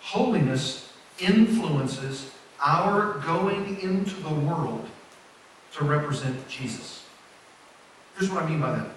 Holiness 0.02 0.94
influences 1.20 2.32
our 2.64 3.14
going 3.26 3.80
into 3.82 4.16
the 4.22 4.34
world 4.34 4.88
to 5.74 5.84
represent 5.84 6.48
Jesus. 6.48 7.04
Here's 8.18 8.32
what 8.32 8.44
I 8.44 8.50
mean 8.50 8.62
by 8.62 8.72
that. 8.72 8.88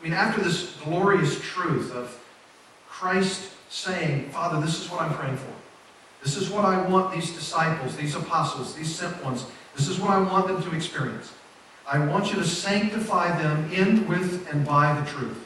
I 0.00 0.02
mean, 0.02 0.12
after 0.14 0.42
this 0.42 0.76
glorious 0.84 1.40
truth 1.40 1.94
of 1.94 2.18
Christ 2.88 3.52
saying, 3.68 4.30
Father, 4.30 4.60
this 4.60 4.82
is 4.82 4.90
what 4.90 5.02
I'm 5.02 5.14
praying 5.14 5.36
for. 5.36 5.52
This 6.22 6.36
is 6.36 6.50
what 6.50 6.64
I 6.64 6.82
want 6.88 7.14
these 7.14 7.32
disciples, 7.32 7.96
these 7.96 8.14
apostles, 8.14 8.74
these 8.74 8.94
sent 8.94 9.22
ones, 9.24 9.46
this 9.76 9.88
is 9.88 9.98
what 9.98 10.10
I 10.10 10.20
want 10.20 10.48
them 10.48 10.62
to 10.62 10.76
experience. 10.76 11.32
I 11.90 11.98
want 11.98 12.30
you 12.30 12.36
to 12.36 12.44
sanctify 12.44 13.36
them 13.42 13.68
in, 13.72 14.06
with, 14.06 14.48
and 14.52 14.64
by 14.64 14.98
the 14.98 15.10
truth. 15.10 15.44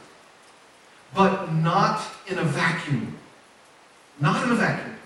But 1.14 1.54
not 1.54 2.02
in 2.26 2.38
a 2.38 2.44
vacuum. 2.44 3.16
Not 4.20 4.44
in 4.44 4.52
a 4.52 4.54
vacuum. 4.54 4.96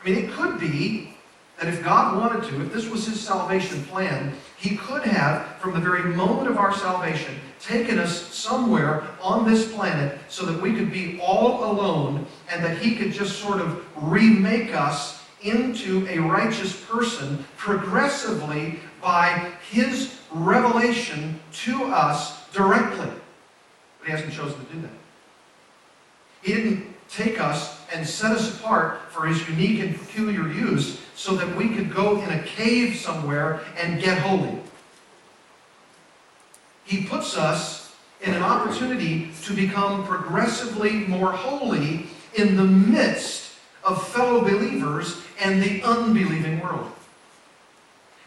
I 0.00 0.08
mean, 0.08 0.24
it 0.24 0.30
could 0.30 0.60
be 0.60 1.16
that 1.58 1.66
if 1.66 1.82
God 1.82 2.16
wanted 2.16 2.48
to, 2.48 2.62
if 2.62 2.72
this 2.72 2.88
was 2.88 3.06
his 3.06 3.20
salvation 3.20 3.82
plan, 3.86 4.32
he 4.56 4.76
could 4.76 5.02
have, 5.02 5.56
from 5.56 5.74
the 5.74 5.80
very 5.80 6.14
moment 6.14 6.48
of 6.48 6.58
our 6.58 6.72
salvation, 6.74 7.34
taken 7.60 7.98
us 7.98 8.32
somewhere 8.32 9.02
on 9.20 9.50
this 9.50 9.72
planet 9.72 10.16
so 10.28 10.46
that 10.46 10.62
we 10.62 10.74
could 10.74 10.92
be 10.92 11.20
all 11.20 11.64
alone 11.64 12.24
and 12.50 12.64
that 12.64 12.78
he 12.78 12.94
could 12.94 13.12
just 13.12 13.40
sort 13.40 13.60
of 13.60 13.84
remake 13.96 14.74
us 14.74 15.22
into 15.42 16.06
a 16.08 16.18
righteous 16.18 16.84
person 16.84 17.44
progressively 17.56 18.78
by 19.02 19.50
his 19.70 20.19
revelation 20.32 21.40
to 21.64 21.84
us 21.84 22.48
directly. 22.50 23.08
But 23.98 24.06
he 24.06 24.12
hasn't 24.12 24.32
chosen 24.32 24.64
to 24.64 24.72
do 24.72 24.80
that. 24.82 24.90
He 26.42 26.54
didn't 26.54 26.94
take 27.08 27.40
us 27.40 27.80
and 27.92 28.06
set 28.06 28.32
us 28.32 28.58
apart 28.58 29.00
for 29.10 29.26
his 29.26 29.46
unique 29.48 29.80
and 29.80 29.98
peculiar 29.98 30.48
use 30.48 31.00
so 31.14 31.34
that 31.36 31.56
we 31.56 31.68
could 31.68 31.92
go 31.92 32.20
in 32.22 32.30
a 32.30 32.42
cave 32.44 32.96
somewhere 32.96 33.60
and 33.76 34.00
get 34.00 34.18
holy. 34.18 34.58
He 36.84 37.04
puts 37.04 37.36
us 37.36 37.94
in 38.20 38.34
an 38.34 38.42
opportunity 38.42 39.30
to 39.44 39.54
become 39.54 40.04
progressively 40.04 40.92
more 40.92 41.32
holy 41.32 42.06
in 42.34 42.56
the 42.56 42.64
midst 42.64 43.52
of 43.84 44.06
fellow 44.08 44.40
believers 44.40 45.20
and 45.40 45.62
the 45.62 45.82
unbelieving 45.82 46.60
world. 46.60 46.90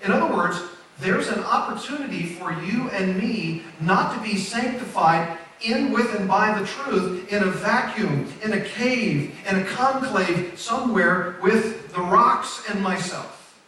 In 0.03 0.11
other 0.11 0.33
words, 0.33 0.59
there's 0.99 1.27
an 1.27 1.43
opportunity 1.43 2.25
for 2.25 2.53
you 2.53 2.89
and 2.89 3.17
me 3.17 3.63
not 3.81 4.15
to 4.15 4.21
be 4.21 4.37
sanctified 4.37 5.37
in, 5.61 5.91
with, 5.91 6.13
and 6.15 6.27
by 6.27 6.57
the 6.57 6.65
truth 6.65 7.31
in 7.31 7.43
a 7.43 7.47
vacuum, 7.47 8.31
in 8.43 8.53
a 8.53 8.61
cave, 8.61 9.35
in 9.47 9.55
a 9.55 9.65
conclave 9.65 10.59
somewhere 10.59 11.37
with 11.41 11.93
the 11.93 12.01
rocks 12.01 12.63
and 12.69 12.81
myself. 12.81 13.59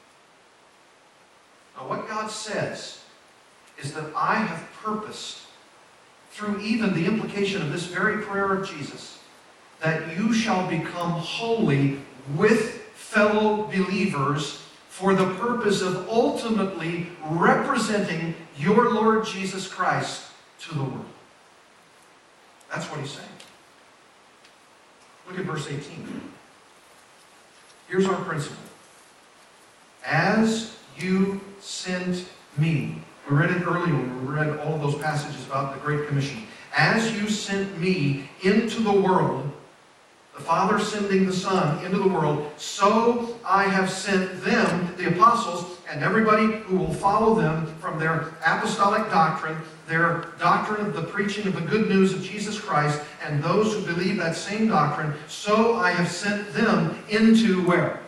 Now, 1.75 1.87
what 1.87 2.07
God 2.07 2.29
says 2.29 3.01
is 3.81 3.93
that 3.93 4.11
I 4.15 4.35
have 4.35 4.67
purposed, 4.83 5.39
through 6.31 6.59
even 6.59 6.93
the 6.93 7.05
implication 7.05 7.61
of 7.61 7.71
this 7.71 7.85
very 7.85 8.21
prayer 8.23 8.51
of 8.53 8.69
Jesus, 8.69 9.19
that 9.81 10.17
you 10.17 10.33
shall 10.33 10.67
become 10.67 11.11
holy 11.11 11.99
with 12.35 12.81
fellow 12.93 13.63
believers 13.63 14.64
for 14.95 15.13
the 15.13 15.25
purpose 15.33 15.81
of 15.81 16.07
ultimately 16.07 17.05
representing 17.31 18.33
your 18.57 18.93
Lord 18.93 19.25
Jesus 19.25 19.67
Christ 19.67 20.23
to 20.61 20.73
the 20.73 20.83
world. 20.83 21.05
That's 22.71 22.89
what 22.89 23.01
he's 23.01 23.11
saying. 23.11 23.27
Look 25.27 25.37
at 25.37 25.43
verse 25.43 25.67
18. 25.67 26.21
Here's 27.89 28.05
our 28.05 28.15
principle. 28.23 28.63
As 30.05 30.77
you 30.97 31.41
sent 31.59 32.25
me, 32.57 32.95
we 33.29 33.35
read 33.35 33.51
it 33.51 33.67
earlier 33.67 33.93
when 33.93 34.25
we 34.25 34.33
read 34.33 34.59
all 34.59 34.75
of 34.75 34.81
those 34.81 34.95
passages 34.95 35.45
about 35.45 35.73
the 35.73 35.79
Great 35.81 36.07
Commission. 36.07 36.43
As 36.77 37.11
you 37.19 37.27
sent 37.27 37.77
me 37.81 38.29
into 38.43 38.81
the 38.81 38.93
world, 38.93 39.51
the 40.35 40.41
Father 40.41 40.79
sending 40.79 41.25
the 41.25 41.33
Son 41.33 41.83
into 41.85 41.97
the 41.97 42.07
world, 42.07 42.51
so 42.57 43.39
I 43.45 43.63
have 43.63 43.89
sent 43.89 44.43
them, 44.43 44.93
the 44.97 45.07
apostles, 45.07 45.79
and 45.89 46.03
everybody 46.03 46.45
who 46.45 46.77
will 46.77 46.93
follow 46.93 47.35
them 47.35 47.67
from 47.79 47.97
their 47.99 48.33
apostolic 48.45 49.09
doctrine, 49.09 49.57
their 49.87 50.25
doctrine 50.37 50.87
of 50.87 50.93
the 50.93 51.03
preaching 51.03 51.47
of 51.47 51.55
the 51.55 51.61
good 51.61 51.87
news 51.87 52.13
of 52.13 52.21
Jesus 52.21 52.59
Christ, 52.59 53.01
and 53.23 53.41
those 53.41 53.73
who 53.73 53.85
believe 53.85 54.17
that 54.17 54.35
same 54.35 54.67
doctrine, 54.67 55.13
so 55.29 55.75
I 55.75 55.91
have 55.91 56.11
sent 56.11 56.51
them 56.51 57.01
into 57.09 57.65
where? 57.65 57.99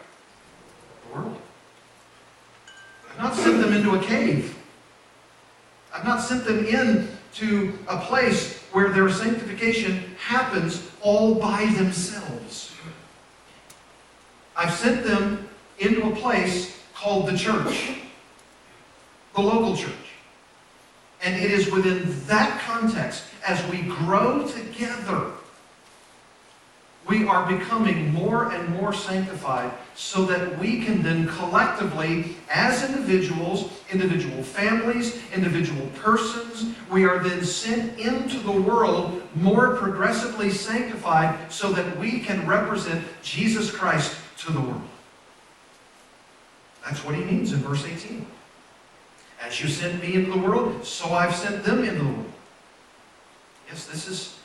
The 1.08 1.16
world. 1.16 1.42
I've 3.10 3.18
not 3.20 3.36
sent 3.36 3.62
them 3.62 3.74
into 3.74 3.96
a 3.96 4.04
cave. 4.04 4.58
I've 5.94 6.04
not 6.04 6.22
sent 6.22 6.44
them 6.44 6.66
into 6.66 7.80
a 7.88 7.98
place 7.98 8.57
where 8.72 8.90
their 8.90 9.10
sanctification 9.10 10.16
happens 10.20 10.90
all 11.02 11.36
by 11.36 11.66
themselves. 11.78 12.74
I've 14.56 14.74
sent 14.74 15.04
them 15.04 15.48
into 15.80 16.08
a 16.08 16.16
place 16.16 16.78
called 16.94 17.28
the 17.28 17.38
church, 17.38 18.00
the 19.36 19.42
local 19.42 19.78
church. 19.78 19.94
And 21.24 21.36
it 21.36 21.52
is 21.52 21.72
within 21.72 22.26
that 22.28 22.60
context, 22.62 23.24
as 23.46 23.64
we 23.72 23.84
grow 23.84 24.48
together, 24.48 25.32
we 27.08 27.26
are 27.26 27.48
becoming 27.48 28.14
more 28.14 28.52
and 28.52 28.70
more 28.76 28.94
sanctified 28.94 29.72
so 29.96 30.26
that 30.26 30.60
we 30.60 30.84
can 30.84 31.02
then 31.02 31.28
collectively, 31.28 32.36
as 32.50 32.84
individuals, 32.90 33.72
individual 33.92 34.44
families, 34.44 35.22
individual 35.34 35.88
persons, 35.96 36.76
we 36.92 37.06
are 37.06 37.20
then 37.24 37.44
sent 37.44 37.98
into 37.98 38.40
the 38.40 38.52
world 38.52 39.22
more 39.36 39.76
progressively 39.76 40.50
sanctified 40.50 41.52
so 41.52 41.72
that 41.72 41.98
we 41.98 42.20
can 42.20 42.46
represent 42.46 43.06
Jesus 43.22 43.72
Christ 43.72 44.16
to 44.40 44.52
the 44.52 44.60
world. 44.60 44.82
That's 46.86 47.04
what 47.06 47.16
he 47.16 47.24
means 47.24 47.54
in 47.54 47.60
verse 47.60 47.86
18. 47.86 48.26
As 49.42 49.62
you 49.62 49.70
sent 49.70 50.02
me 50.02 50.14
into 50.16 50.32
the 50.32 50.38
world, 50.38 50.86
so 50.86 51.14
I've 51.14 51.36
sent 51.36 51.64
them 51.64 51.84
into 51.84 52.04
the 52.04 52.10
world. 52.10 52.32
Yes, 53.70 53.86
this 53.86 54.08
is, 54.08 54.40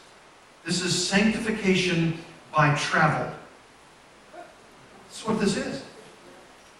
this 0.65 0.83
is 0.83 1.09
sanctification 1.09 2.19
by 2.55 2.75
travel. 2.75 3.33
That's 4.35 5.27
what 5.27 5.41
this 5.41 5.57
is. 5.57 5.83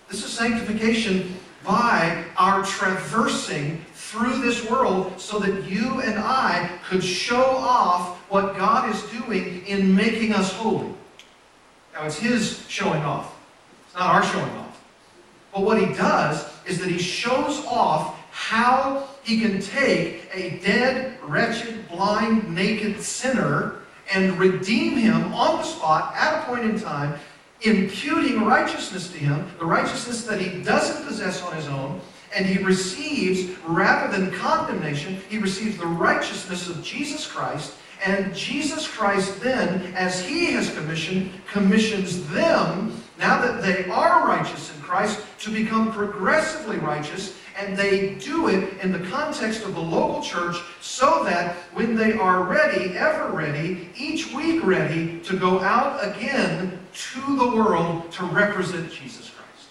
This 0.09 0.25
is 0.25 0.33
sanctification 0.33 1.35
by 1.65 2.25
our 2.37 2.65
traversing 2.65 3.85
through 3.95 4.43
this 4.43 4.69
world 4.69 5.19
so 5.21 5.39
that 5.39 5.65
you 5.65 6.01
and 6.01 6.19
I 6.19 6.71
could 6.89 7.03
show 7.03 7.43
off 7.43 8.19
what 8.29 8.57
God 8.57 8.95
is 8.95 9.03
doing 9.05 9.65
in 9.67 9.95
making 9.95 10.35
us 10.35 10.53
holy. 10.53 10.93
Now, 11.95 12.07
it's 12.07 12.19
His 12.19 12.67
showing 12.69 13.03
off. 13.03 13.35
It's 13.87 13.95
not 13.95 14.15
our 14.15 14.25
showing 14.25 14.51
off. 14.57 14.85
But 15.55 15.63
what 15.63 15.79
He 15.79 15.87
does 15.95 16.51
is 16.67 16.79
that 16.81 16.89
He 16.89 16.99
shows 16.99 17.65
off 17.67 18.19
how 18.31 19.09
He 19.23 19.41
can 19.41 19.61
take 19.61 20.29
a 20.35 20.59
dead, 20.59 21.19
wretched, 21.23 21.89
blind, 21.89 22.55
naked 22.55 23.01
sinner 23.01 23.82
and 24.13 24.39
redeem 24.39 24.97
him 24.97 25.33
on 25.33 25.59
the 25.59 25.65
spot 25.65 26.15
at 26.17 26.43
a 26.43 26.47
point 26.47 26.65
in 26.65 26.79
time, 26.79 27.19
imputing 27.63 28.45
righteousness 28.45 29.11
to 29.13 29.19
him, 29.19 29.47
the 29.59 29.65
righteousness 29.65 30.25
that 30.25 30.41
he 30.41 30.63
doesn't 30.63 31.07
possess 31.07 31.43
on 31.43 31.55
his 31.55 31.69
own, 31.69 32.01
and 32.35 32.47
he 32.47 32.63
receives, 32.63 33.57
rather 33.67 34.17
than 34.17 34.33
condemnation, 34.33 35.19
he 35.29 35.39
receives 35.39 35.77
the 35.77 35.87
righteousness 35.87 36.69
of 36.69 36.83
Jesus 36.83 37.27
Christ. 37.27 37.75
And 38.05 38.35
Jesus 38.35 38.89
Christ 38.89 39.41
then, 39.41 39.95
as 39.95 40.25
he 40.25 40.47
has 40.53 40.75
commissioned, 40.75 41.31
commissions 41.47 42.27
them, 42.31 43.01
now 43.19 43.41
that 43.41 43.63
they 43.63 43.89
are 43.91 44.27
righteous 44.27 44.75
in 44.75 44.81
Christ, 44.81 45.21
to 45.41 45.51
become 45.51 45.93
progressively 45.93 46.79
righteous 46.79 47.37
and 47.59 47.77
they 47.77 48.15
do 48.15 48.49
it 48.49 48.79
in 48.83 48.93
the 48.93 48.99
context 49.11 49.65
of 49.65 49.75
the 49.75 49.81
local 49.81 50.23
church 50.23 50.57
so 50.81 51.25
that 51.25 51.55
when 51.75 51.95
they 51.95 52.13
are 52.15 52.45
ready, 52.45 52.97
ever 52.97 53.33
ready, 53.33 53.91
each 53.97 54.33
week 54.33 54.65
ready 54.65 55.21
to 55.21 55.37
go 55.37 55.61
out 55.61 55.99
again 56.07 56.79
to 56.95 57.37
the 57.37 57.57
world 57.57 58.11
to 58.13 58.25
represent 58.27 58.91
Jesus 58.91 59.31
Christ. 59.31 59.69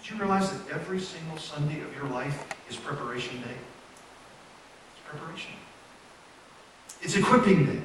Did 0.00 0.10
you 0.10 0.16
realize 0.18 0.50
that 0.52 0.70
every 0.70 1.00
single 1.00 1.38
Sunday 1.38 1.80
of 1.80 1.94
your 1.94 2.06
life 2.06 2.44
is 2.68 2.76
preparation 2.76 3.40
day? 3.42 3.56
It's 4.94 5.02
preparation. 5.04 5.52
It's 7.02 7.16
equipping 7.16 7.66
day. 7.66 7.82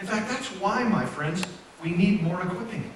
In 0.00 0.06
fact, 0.06 0.28
that's 0.28 0.48
why, 0.60 0.82
my 0.84 1.04
friends, 1.04 1.44
we 1.82 1.92
need 1.92 2.22
more 2.22 2.40
equipping. 2.42 2.90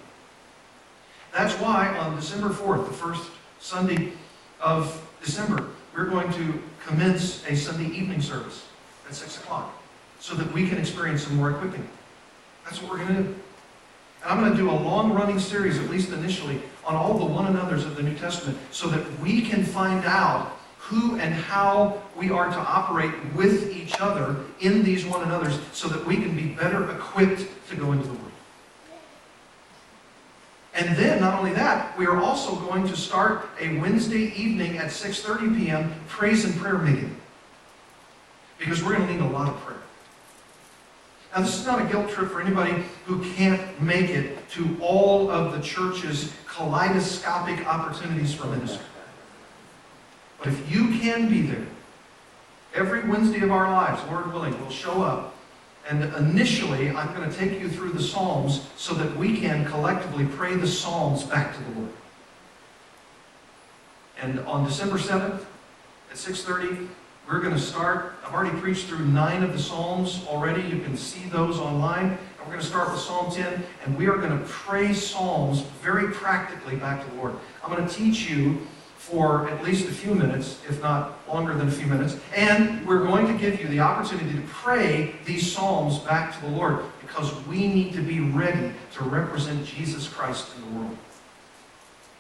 That's 1.33 1.55
why 1.55 1.89
on 1.99 2.17
December 2.17 2.49
4th, 2.49 2.87
the 2.87 2.93
first 2.93 3.31
Sunday 3.67 4.13
of 4.61 5.05
December, 5.21 5.71
we're 5.93 6.05
going 6.05 6.33
to 6.35 6.63
commence 6.87 7.45
a 7.49 7.57
Sunday 7.57 7.93
evening 7.93 8.23
service 8.23 8.65
at 9.09 9.13
6 9.13 9.39
o'clock 9.39 9.83
so 10.21 10.37
that 10.37 10.53
we 10.53 10.69
can 10.69 10.79
experience 10.79 11.25
some 11.25 11.35
more 11.35 11.51
equipping. 11.51 11.89
That's 12.65 12.81
what 12.81 12.93
we're 12.93 12.99
going 12.99 13.17
to 13.17 13.23
do. 13.25 13.35
And 14.23 14.31
I'm 14.31 14.39
going 14.39 14.53
to 14.53 14.57
do 14.57 14.71
a 14.71 14.79
long-running 14.79 15.41
series, 15.41 15.81
at 15.81 15.91
least 15.91 16.13
initially, 16.13 16.63
on 16.85 16.95
all 16.95 17.19
the 17.19 17.25
one 17.25 17.47
another's 17.47 17.85
of 17.85 17.97
the 17.97 18.05
New 18.05 18.15
Testament 18.15 18.57
so 18.71 18.87
that 18.87 19.19
we 19.19 19.43
can 19.43 19.65
find 19.65 20.05
out 20.05 20.57
who 20.79 21.17
and 21.17 21.35
how 21.35 22.01
we 22.15 22.31
are 22.31 22.49
to 22.49 22.59
operate 22.59 23.11
with 23.35 23.73
each 23.73 24.01
other 24.01 24.37
in 24.61 24.85
these 24.85 25.05
one 25.05 25.25
another's 25.25 25.59
so 25.73 25.89
that 25.89 26.07
we 26.07 26.15
can 26.15 26.37
be 26.37 26.51
better 26.55 26.89
equipped 26.93 27.45
to 27.69 27.75
go 27.75 27.91
into 27.91 28.07
the 28.07 28.15
world. 28.15 28.27
And 30.77 30.95
then, 30.95 31.21
not 31.21 31.39
only 31.39 31.53
that, 31.55 31.99
we 31.99 32.07
are 32.07 32.19
also 32.19 32.55
going 32.57 32.87
to 32.89 32.97
start 32.97 33.49
a 33.59 33.79
Wednesday 33.79 34.33
evening 34.37 34.77
at 34.77 34.89
6.30 34.89 35.57
p.m. 35.57 35.95
praise 36.07 36.45
and 36.45 36.55
prayer 36.57 36.77
meeting. 36.77 37.17
Because 38.59 38.83
we're 38.83 38.95
going 38.95 39.07
to 39.09 39.15
need 39.15 39.23
a 39.23 39.29
lot 39.29 39.49
of 39.49 39.59
prayer. 39.61 39.81
Now, 41.35 41.43
this 41.43 41.59
is 41.59 41.67
not 41.67 41.81
a 41.81 41.85
guilt 41.87 42.11
trip 42.11 42.31
for 42.31 42.43
anybody 42.43 42.83
who 43.07 43.23
can't 43.35 43.81
make 43.81 44.11
it 44.11 44.49
to 44.51 44.77
all 44.81 45.31
of 45.31 45.53
the 45.53 45.61
church's 45.61 46.33
kaleidoscopic 46.47 47.67
opportunities 47.67 48.35
for 48.35 48.47
ministry. 48.47 48.85
But 50.39 50.49
if 50.49 50.71
you 50.71 50.99
can 50.99 51.31
be 51.31 51.43
there, 51.43 51.67
every 52.75 53.09
Wednesday 53.09 53.41
of 53.41 53.51
our 53.51 53.71
lives, 53.71 54.03
Lord 54.11 54.33
willing, 54.33 54.59
we'll 54.61 54.71
show 54.71 55.03
up 55.03 55.36
and 55.89 56.03
initially, 56.17 56.91
I'm 56.91 57.15
going 57.15 57.31
to 57.31 57.37
take 57.37 57.61
you 57.61 57.69
through 57.69 57.91
the 57.91 58.03
Psalms 58.03 58.67
so 58.77 58.93
that 58.95 59.17
we 59.17 59.39
can 59.39 59.65
collectively 59.67 60.27
pray 60.27 60.55
the 60.57 60.67
Psalms 60.67 61.23
back 61.23 61.55
to 61.57 61.63
the 61.63 61.81
Lord. 61.81 61.93
And 64.21 64.41
on 64.41 64.65
December 64.65 64.99
7th 64.99 65.45
at 66.11 66.17
6.30, 66.17 66.89
we're 67.29 67.41
going 67.41 67.55
to 67.55 67.61
start. 67.61 68.15
I've 68.25 68.33
already 68.33 68.57
preached 68.59 68.87
through 68.87 69.05
nine 69.07 69.43
of 69.43 69.53
the 69.53 69.59
Psalms 69.59 70.25
already. 70.29 70.63
You 70.63 70.81
can 70.81 70.97
see 70.97 71.29
those 71.29 71.59
online. 71.59 72.07
And 72.07 72.19
we're 72.41 72.53
going 72.53 72.61
to 72.61 72.67
start 72.67 72.91
with 72.91 73.01
Psalm 73.01 73.31
10, 73.31 73.63
and 73.85 73.99
we 73.99 74.07
are 74.09 74.17
going 74.17 74.37
to 74.37 74.45
pray 74.47 74.93
Psalms 74.93 75.61
very 75.83 76.13
practically 76.13 76.77
back 76.77 77.05
to 77.05 77.11
the 77.11 77.17
Lord. 77.17 77.35
I'm 77.63 77.71
going 77.71 77.87
to 77.87 77.95
teach 77.95 78.29
you 78.29 78.67
for 79.07 79.49
at 79.49 79.63
least 79.63 79.89
a 79.89 79.93
few 79.93 80.13
minutes, 80.17 80.61
if 80.69 80.83
not 80.83 81.17
longer 81.29 81.55
than 81.55 81.69
a 81.69 81.71
few 81.71 81.87
minutes. 81.87 82.17
And 82.35 82.85
we're 82.85 83.05
going 83.05 83.29
to 83.29 83.35
give 83.35 83.61
you 83.61 83.69
the 83.69 83.79
opportunity 83.79 84.33
to 84.33 84.43
pray 84.49 85.15
these 85.25 85.53
Psalms 85.53 86.01
back 86.01 86.35
to 86.35 86.41
the 86.41 86.49
Lord 86.49 86.85
because 87.01 87.33
we 87.47 87.69
need 87.69 87.93
to 87.93 88.03
be 88.03 88.19
ready 88.19 88.73
to 88.95 89.05
represent 89.05 89.65
Jesus 89.65 90.09
Christ 90.09 90.49
in 90.57 90.75
the 90.75 90.81
world. 90.81 90.99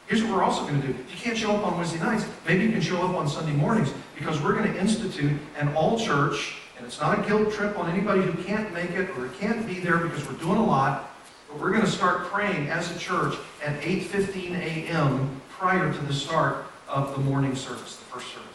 Here's 0.07 0.22
what 0.22 0.35
we're 0.35 0.44
also 0.44 0.62
going 0.64 0.81
to 0.81 0.87
do. 0.87 0.92
If 0.94 1.11
you 1.11 1.16
can't 1.16 1.37
show 1.37 1.57
up 1.57 1.66
on 1.66 1.77
Wednesday 1.77 1.99
nights, 1.99 2.25
maybe 2.46 2.62
you 2.62 2.70
can 2.70 2.81
show 2.81 3.03
up 3.03 3.16
on 3.16 3.29
Sunday 3.29 3.53
mornings 3.53 3.92
because 4.16 4.40
we're 4.40 4.55
going 4.55 4.72
to 4.72 4.79
institute 4.79 5.33
an 5.59 5.75
all 5.75 5.99
church, 5.99 6.59
and 6.77 6.87
it's 6.87 7.01
not 7.01 7.18
a 7.18 7.29
guilt 7.29 7.53
trip 7.53 7.77
on 7.77 7.90
anybody 7.90 8.22
who 8.22 8.44
can't 8.44 8.72
make 8.72 8.90
it 8.90 9.11
or 9.18 9.27
can't 9.40 9.66
be 9.66 9.81
there 9.81 9.99
because 9.99 10.25
we're 10.29 10.38
doing 10.38 10.59
a 10.59 10.64
lot. 10.64 11.11
But 11.49 11.59
we're 11.59 11.70
going 11.70 11.85
to 11.85 11.90
start 11.90 12.27
praying 12.27 12.68
as 12.68 12.94
a 12.94 12.99
church 13.01 13.35
at 13.64 13.81
8.15 13.81 14.55
a.m. 14.55 15.40
prior 15.49 15.92
to 15.92 15.99
the 16.03 16.14
start 16.14 16.66
of 16.88 17.14
the 17.14 17.20
morning 17.20 17.55
service, 17.55 17.96
the 17.96 18.05
first 18.05 18.29
service. 18.29 18.46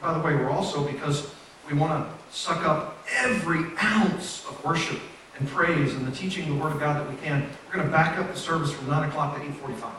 By 0.00 0.12
the 0.12 0.20
way, 0.20 0.34
we're 0.34 0.50
also, 0.50 0.86
because 0.86 1.30
we 1.70 1.76
want 1.76 2.06
to 2.06 2.34
suck 2.36 2.64
up 2.64 2.98
every 3.16 3.64
ounce 3.82 4.44
of 4.46 4.62
worship 4.64 5.00
and 5.38 5.48
praise 5.48 5.94
and 5.94 6.06
the 6.06 6.14
teaching 6.14 6.44
of 6.44 6.56
the 6.56 6.62
Word 6.62 6.72
of 6.72 6.80
God 6.80 7.00
that 7.00 7.10
we 7.10 7.16
can. 7.24 7.48
We're 7.66 7.74
going 7.74 7.86
to 7.86 7.92
back 7.92 8.18
up 8.18 8.32
the 8.32 8.38
service 8.38 8.72
from 8.72 8.88
9 8.88 9.08
o'clock 9.08 9.36
to 9.36 9.42
8.45. 9.42 9.90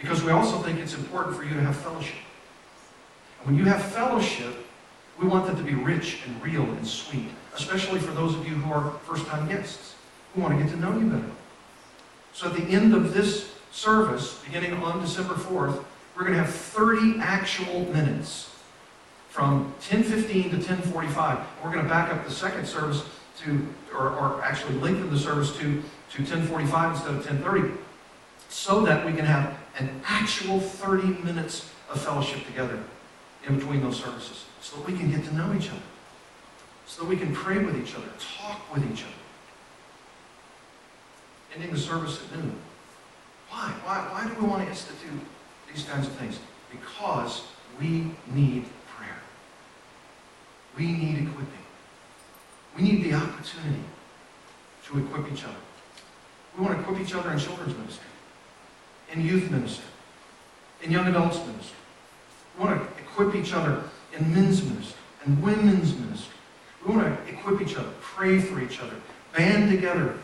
Because 0.00 0.22
we 0.22 0.32
also 0.32 0.58
think 0.58 0.78
it's 0.80 0.94
important 0.94 1.36
for 1.36 1.44
you 1.44 1.54
to 1.54 1.60
have 1.60 1.76
fellowship. 1.76 2.16
And 3.38 3.46
when 3.46 3.56
you 3.56 3.64
have 3.64 3.82
fellowship, 3.92 4.54
we 5.20 5.28
want 5.28 5.46
that 5.46 5.56
to 5.56 5.62
be 5.62 5.74
rich 5.74 6.20
and 6.26 6.42
real 6.42 6.64
and 6.64 6.86
sweet, 6.86 7.28
especially 7.54 8.00
for 8.00 8.10
those 8.12 8.34
of 8.34 8.46
you 8.46 8.54
who 8.54 8.72
are 8.72 8.90
first-time 9.04 9.48
guests, 9.48 9.94
who 10.34 10.40
want 10.40 10.56
to 10.56 10.62
get 10.62 10.72
to 10.72 10.78
know 10.80 10.98
you 10.98 11.06
better. 11.06 11.30
So 12.32 12.48
at 12.48 12.56
the 12.56 12.64
end 12.64 12.94
of 12.94 13.14
this 13.14 13.51
service, 13.72 14.38
beginning 14.44 14.74
on 14.74 15.00
December 15.00 15.34
4th, 15.34 15.82
we're 16.14 16.22
going 16.22 16.34
to 16.34 16.44
have 16.44 16.54
30 16.54 17.18
actual 17.20 17.86
minutes 17.86 18.50
from 19.28 19.74
10.15 19.80 20.50
to 20.50 20.56
10.45. 20.58 21.44
We're 21.64 21.72
going 21.72 21.82
to 21.82 21.88
back 21.88 22.12
up 22.12 22.24
the 22.24 22.30
second 22.30 22.66
service 22.66 23.02
to, 23.40 23.66
or, 23.94 24.10
or 24.10 24.42
actually 24.44 24.74
lengthen 24.76 25.10
the 25.10 25.18
service 25.18 25.56
to, 25.56 25.82
to 26.12 26.22
10.45 26.22 26.92
instead 26.92 27.14
of 27.14 27.26
10.30, 27.26 27.76
so 28.50 28.84
that 28.84 29.06
we 29.06 29.12
can 29.14 29.24
have 29.24 29.58
an 29.78 29.88
actual 30.04 30.60
30 30.60 31.22
minutes 31.24 31.70
of 31.90 32.00
fellowship 32.00 32.44
together 32.46 32.78
in 33.48 33.58
between 33.58 33.82
those 33.82 33.98
services, 33.98 34.44
so 34.60 34.76
that 34.76 34.86
we 34.86 34.96
can 34.96 35.10
get 35.10 35.24
to 35.24 35.34
know 35.34 35.52
each 35.54 35.70
other, 35.70 35.80
so 36.86 37.02
that 37.02 37.08
we 37.08 37.16
can 37.16 37.34
pray 37.34 37.58
with 37.58 37.76
each 37.76 37.94
other, 37.94 38.06
talk 38.38 38.72
with 38.72 38.84
each 38.92 39.02
other. 39.02 39.12
Ending 41.54 41.72
the 41.72 41.78
service 41.78 42.20
at 42.22 42.36
noon. 42.36 42.54
Why? 43.52 43.70
Why, 43.84 43.98
why 44.12 44.28
do 44.28 44.40
we 44.40 44.48
want 44.48 44.62
to 44.62 44.68
institute 44.68 45.20
these 45.72 45.84
kinds 45.84 46.06
of 46.06 46.14
things? 46.14 46.38
Because 46.70 47.44
we 47.78 48.10
need 48.34 48.64
prayer. 48.96 49.20
We 50.78 50.86
need 50.86 51.18
equipping. 51.18 51.66
We 52.76 52.82
need 52.82 53.04
the 53.04 53.12
opportunity 53.12 53.84
to 54.86 54.98
equip 54.98 55.30
each 55.30 55.44
other. 55.44 55.62
We 56.56 56.64
want 56.64 56.78
to 56.78 56.82
equip 56.82 57.06
each 57.06 57.14
other 57.14 57.30
in 57.30 57.38
children's 57.38 57.76
ministry, 57.76 58.06
in 59.12 59.22
youth 59.22 59.50
ministry, 59.50 59.84
in 60.82 60.90
young 60.90 61.06
adults 61.08 61.38
ministry. 61.46 61.76
We 62.56 62.64
want 62.64 62.80
to 62.80 63.02
equip 63.02 63.34
each 63.34 63.52
other 63.52 63.84
in 64.16 64.34
men's 64.34 64.64
ministry 64.64 64.98
and 65.24 65.42
women's 65.42 65.94
ministry. 65.98 66.34
We 66.86 66.96
want 66.96 67.26
to 67.26 67.32
equip 67.32 67.60
each 67.60 67.76
other, 67.76 67.90
pray 68.00 68.38
for 68.38 68.62
each 68.62 68.80
other, 68.80 68.96
band 69.36 69.70
together 69.70 70.18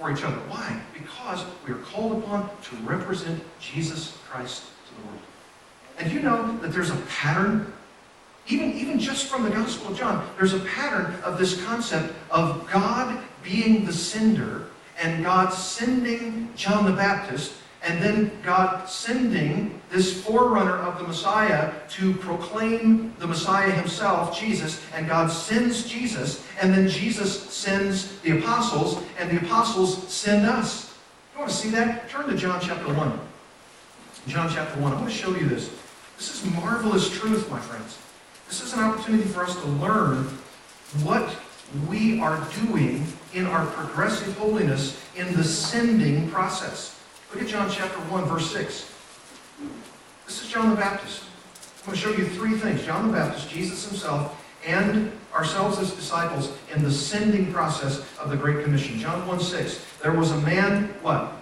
for 0.00 0.10
each 0.10 0.24
other. 0.24 0.38
Why? 0.48 0.80
Because 0.94 1.44
we 1.66 1.74
are 1.74 1.78
called 1.78 2.22
upon 2.22 2.48
to 2.62 2.76
represent 2.76 3.42
Jesus 3.60 4.16
Christ 4.26 4.64
to 4.88 4.94
the 4.94 5.06
world. 5.06 5.20
And 5.98 6.10
you 6.10 6.20
know 6.20 6.56
that 6.58 6.72
there's 6.72 6.88
a 6.88 6.96
pattern, 7.08 7.70
even, 8.48 8.72
even 8.72 8.98
just 8.98 9.26
from 9.26 9.42
the 9.42 9.50
Gospel 9.50 9.92
of 9.92 9.98
John, 9.98 10.26
there's 10.38 10.54
a 10.54 10.60
pattern 10.60 11.14
of 11.22 11.38
this 11.38 11.62
concept 11.66 12.14
of 12.30 12.68
God 12.72 13.22
being 13.42 13.84
the 13.84 13.92
sender 13.92 14.68
and 15.02 15.22
God 15.22 15.50
sending 15.50 16.48
John 16.56 16.86
the 16.86 16.92
Baptist 16.92 17.52
and 17.82 18.02
then 18.02 18.30
God 18.42 18.88
sending 18.88 19.79
this 19.90 20.22
forerunner 20.22 20.76
of 20.76 20.98
the 20.98 21.04
Messiah 21.04 21.72
to 21.90 22.14
proclaim 22.14 23.12
the 23.18 23.26
Messiah 23.26 23.70
himself, 23.70 24.38
Jesus, 24.38 24.80
and 24.94 25.08
God 25.08 25.30
sends 25.30 25.88
Jesus, 25.88 26.46
and 26.62 26.72
then 26.72 26.88
Jesus 26.88 27.50
sends 27.50 28.18
the 28.20 28.38
apostles, 28.38 29.02
and 29.18 29.30
the 29.30 29.44
apostles 29.44 30.06
send 30.12 30.46
us. 30.46 30.96
You 31.34 31.40
want 31.40 31.50
to 31.50 31.56
see 31.56 31.70
that? 31.70 32.08
Turn 32.08 32.28
to 32.28 32.36
John 32.36 32.60
chapter 32.62 32.92
1. 32.92 33.20
John 34.28 34.48
chapter 34.52 34.80
1. 34.80 34.92
I 34.92 34.96
want 34.96 35.08
to 35.08 35.14
show 35.14 35.34
you 35.34 35.48
this. 35.48 35.70
This 36.16 36.34
is 36.34 36.54
marvelous 36.54 37.10
truth, 37.10 37.50
my 37.50 37.58
friends. 37.58 37.98
This 38.46 38.62
is 38.62 38.72
an 38.74 38.80
opportunity 38.80 39.24
for 39.24 39.42
us 39.42 39.54
to 39.60 39.66
learn 39.66 40.24
what 41.02 41.34
we 41.88 42.20
are 42.20 42.46
doing 42.66 43.06
in 43.32 43.46
our 43.46 43.64
progressive 43.66 44.36
holiness 44.36 45.00
in 45.16 45.32
the 45.34 45.44
sending 45.44 46.28
process. 46.30 47.00
Look 47.32 47.42
at 47.42 47.48
John 47.48 47.70
chapter 47.70 47.98
1, 47.98 48.24
verse 48.24 48.50
6. 48.52 48.92
This 50.26 50.42
is 50.42 50.48
John 50.48 50.70
the 50.70 50.76
Baptist. 50.76 51.24
I'm 51.80 51.86
going 51.86 51.96
to 51.96 52.02
show 52.02 52.10
you 52.10 52.26
three 52.26 52.58
things. 52.58 52.84
John 52.84 53.08
the 53.08 53.12
Baptist, 53.12 53.48
Jesus 53.48 53.88
himself, 53.88 54.36
and 54.66 55.12
ourselves 55.34 55.78
as 55.78 55.92
disciples 55.92 56.52
in 56.74 56.82
the 56.82 56.90
sending 56.90 57.52
process 57.52 58.04
of 58.18 58.30
the 58.30 58.36
Great 58.36 58.64
Commission. 58.64 58.98
John 58.98 59.26
1, 59.26 59.40
6. 59.40 59.84
There 60.02 60.12
was 60.12 60.30
a 60.32 60.40
man, 60.42 60.94
what? 61.02 61.32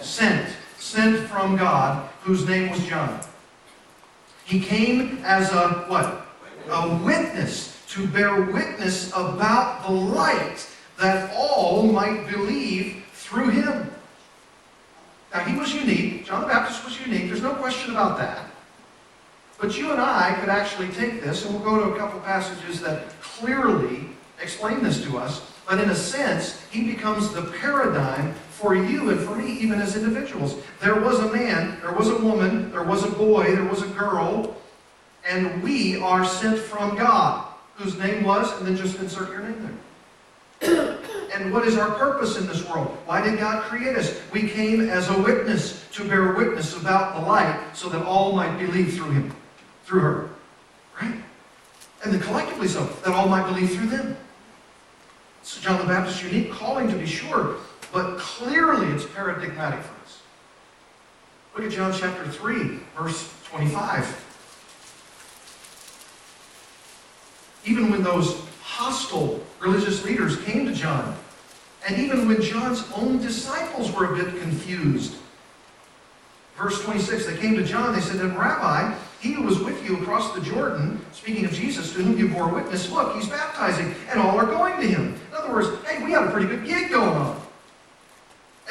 Sent. 0.00 0.48
Sent 0.78 1.28
from 1.28 1.56
God, 1.56 2.08
whose 2.22 2.46
name 2.46 2.70
was 2.70 2.84
John. 2.86 3.20
He 4.44 4.60
came 4.60 5.18
as 5.24 5.52
a, 5.52 5.84
what? 5.88 6.26
A 6.70 6.96
witness 7.04 7.76
to 7.90 8.06
bear 8.06 8.40
witness 8.42 9.10
about 9.10 9.86
the 9.86 9.92
light 9.92 10.66
that 10.98 11.32
all 11.34 11.84
might 11.84 12.28
believe 12.28 13.04
through 13.12 13.50
him. 13.50 13.90
Now, 15.32 15.40
he 15.40 15.56
was 15.56 15.74
unique. 15.74 16.24
John 16.24 16.42
the 16.42 16.48
Baptist 16.48 16.84
was 16.84 17.00
unique. 17.00 17.28
There's 17.28 17.42
no 17.42 17.54
question 17.54 17.90
about 17.90 18.18
that. 18.18 18.46
But 19.58 19.76
you 19.78 19.90
and 19.90 20.00
I 20.00 20.36
could 20.40 20.48
actually 20.48 20.88
take 20.88 21.22
this, 21.22 21.44
and 21.44 21.54
we'll 21.54 21.64
go 21.64 21.82
to 21.82 21.94
a 21.94 21.98
couple 21.98 22.20
passages 22.20 22.80
that 22.82 23.08
clearly 23.20 24.06
explain 24.40 24.82
this 24.82 25.02
to 25.04 25.18
us. 25.18 25.50
But 25.68 25.80
in 25.80 25.90
a 25.90 25.94
sense, 25.94 26.62
he 26.70 26.84
becomes 26.84 27.32
the 27.32 27.42
paradigm 27.42 28.34
for 28.50 28.74
you 28.74 29.10
and 29.10 29.20
for 29.20 29.34
me, 29.34 29.52
even 29.58 29.80
as 29.80 29.96
individuals. 29.96 30.56
There 30.80 31.00
was 31.00 31.18
a 31.20 31.32
man, 31.32 31.80
there 31.80 31.92
was 31.92 32.08
a 32.08 32.18
woman, 32.18 32.70
there 32.70 32.84
was 32.84 33.02
a 33.04 33.10
boy, 33.10 33.44
there 33.54 33.64
was 33.64 33.82
a 33.82 33.88
girl, 33.88 34.56
and 35.28 35.62
we 35.62 36.00
are 36.00 36.24
sent 36.24 36.58
from 36.58 36.96
God, 36.96 37.46
whose 37.74 37.98
name 37.98 38.24
was, 38.24 38.56
and 38.58 38.66
then 38.66 38.76
just 38.76 38.98
insert 39.00 39.30
your 39.30 39.40
name 39.40 39.60
there. 39.62 39.72
And 41.36 41.52
what 41.52 41.66
is 41.66 41.76
our 41.76 41.90
purpose 41.90 42.38
in 42.38 42.46
this 42.46 42.66
world? 42.66 42.96
Why 43.04 43.20
did 43.20 43.38
God 43.38 43.62
create 43.64 43.94
us? 43.94 44.18
We 44.32 44.48
came 44.48 44.88
as 44.88 45.10
a 45.10 45.20
witness 45.20 45.84
to 45.92 46.08
bear 46.08 46.32
witness 46.32 46.74
about 46.74 47.14
the 47.14 47.26
light 47.28 47.62
so 47.74 47.90
that 47.90 48.02
all 48.06 48.32
might 48.32 48.56
believe 48.56 48.94
through 48.94 49.10
him, 49.10 49.36
through 49.84 50.00
her. 50.00 50.30
Right? 51.00 51.20
And 52.02 52.14
then 52.14 52.20
collectively 52.20 52.68
so, 52.68 52.86
that 53.04 53.12
all 53.12 53.28
might 53.28 53.46
believe 53.46 53.70
through 53.70 53.88
them. 53.88 54.16
So 55.42 55.60
John 55.60 55.78
the 55.78 55.86
Baptist's 55.86 56.22
unique 56.22 56.50
calling 56.52 56.88
to 56.88 56.96
be 56.96 57.04
sure, 57.04 57.56
but 57.92 58.16
clearly 58.16 58.86
it's 58.94 59.04
paradigmatic 59.04 59.80
for 59.80 60.02
us. 60.04 60.22
Look 61.54 61.66
at 61.66 61.70
John 61.70 61.92
chapter 61.92 62.26
3, 62.26 62.78
verse 62.96 63.30
25. 63.50 64.24
Even 67.66 67.90
when 67.90 68.02
those 68.02 68.40
hostile 68.62 69.44
religious 69.60 70.02
leaders 70.02 70.38
came 70.44 70.64
to 70.64 70.72
John 70.72 71.14
and 71.86 71.98
even 71.98 72.26
when 72.26 72.42
John's 72.42 72.84
own 72.94 73.18
disciples 73.18 73.92
were 73.92 74.12
a 74.12 74.16
bit 74.16 74.40
confused. 74.40 75.14
Verse 76.56 76.82
26, 76.82 77.26
they 77.26 77.36
came 77.36 77.54
to 77.56 77.64
John, 77.64 77.94
they 77.94 78.00
said 78.00 78.16
him, 78.16 78.36
Rabbi, 78.36 78.94
he 79.20 79.32
who 79.32 79.42
was 79.42 79.58
with 79.60 79.84
you 79.84 79.98
across 79.98 80.34
the 80.34 80.40
Jordan, 80.40 81.00
speaking 81.12 81.44
of 81.44 81.52
Jesus, 81.52 81.92
to 81.92 82.02
whom 82.02 82.18
you 82.18 82.28
bore 82.28 82.48
witness, 82.48 82.90
look, 82.90 83.14
he's 83.14 83.28
baptizing, 83.28 83.94
and 84.10 84.20
all 84.20 84.38
are 84.38 84.46
going 84.46 84.80
to 84.80 84.86
him. 84.86 85.14
In 85.30 85.36
other 85.36 85.52
words, 85.52 85.68
hey, 85.86 86.02
we 86.02 86.10
got 86.10 86.26
a 86.26 86.30
pretty 86.30 86.48
good 86.48 86.64
gig 86.64 86.90
going 86.90 87.08
on. 87.08 87.40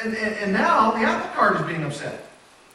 And, 0.02 0.14
and, 0.14 0.34
and 0.36 0.52
now 0.52 0.90
the 0.90 0.98
apple 0.98 1.30
cart 1.30 1.56
is 1.60 1.66
being 1.66 1.84
upset. 1.84 2.28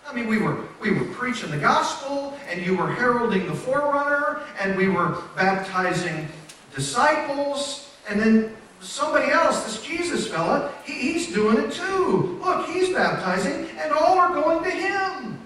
I 0.07 0.13
mean, 0.13 0.27
we 0.27 0.39
were, 0.39 0.65
we 0.79 0.91
were 0.91 1.05
preaching 1.13 1.51
the 1.51 1.57
gospel, 1.57 2.37
and 2.49 2.65
you 2.65 2.75
were 2.75 2.91
heralding 2.91 3.45
the 3.47 3.53
forerunner, 3.53 4.41
and 4.59 4.75
we 4.75 4.87
were 4.87 5.21
baptizing 5.35 6.27
disciples, 6.73 7.93
and 8.09 8.19
then 8.19 8.55
somebody 8.81 9.31
else, 9.31 9.63
this 9.63 9.81
Jesus 9.83 10.27
fella, 10.27 10.73
he, 10.83 11.13
he's 11.13 11.33
doing 11.33 11.57
it 11.57 11.71
too. 11.71 12.39
Look, 12.43 12.67
he's 12.67 12.89
baptizing, 12.93 13.69
and 13.77 13.91
all 13.91 14.17
are 14.17 14.33
going 14.33 14.63
to 14.63 14.69
him. 14.69 15.39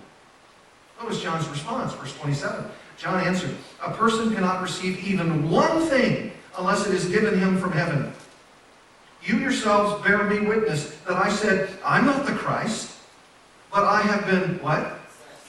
What 0.97 1.09
was 1.09 1.21
John's 1.21 1.47
response? 1.49 1.93
Verse 1.93 2.15
27. 2.17 2.65
John 2.97 3.25
answered, 3.25 3.55
A 3.83 3.91
person 3.91 4.33
cannot 4.33 4.61
receive 4.61 5.05
even 5.05 5.49
one 5.49 5.81
thing 5.81 6.31
unless 6.57 6.87
it 6.87 6.93
is 6.93 7.09
given 7.09 7.37
him 7.37 7.57
from 7.57 7.73
heaven. 7.73 8.13
You 9.21 9.37
yourselves 9.39 10.03
bear 10.05 10.23
me 10.23 10.39
witness 10.47 10.95
that 11.07 11.17
I 11.17 11.29
said, 11.29 11.69
I'm 11.83 12.05
not 12.05 12.25
the 12.25 12.31
Christ, 12.31 12.95
but 13.71 13.83
I 13.83 14.01
have 14.01 14.25
been, 14.25 14.61
what? 14.63 14.99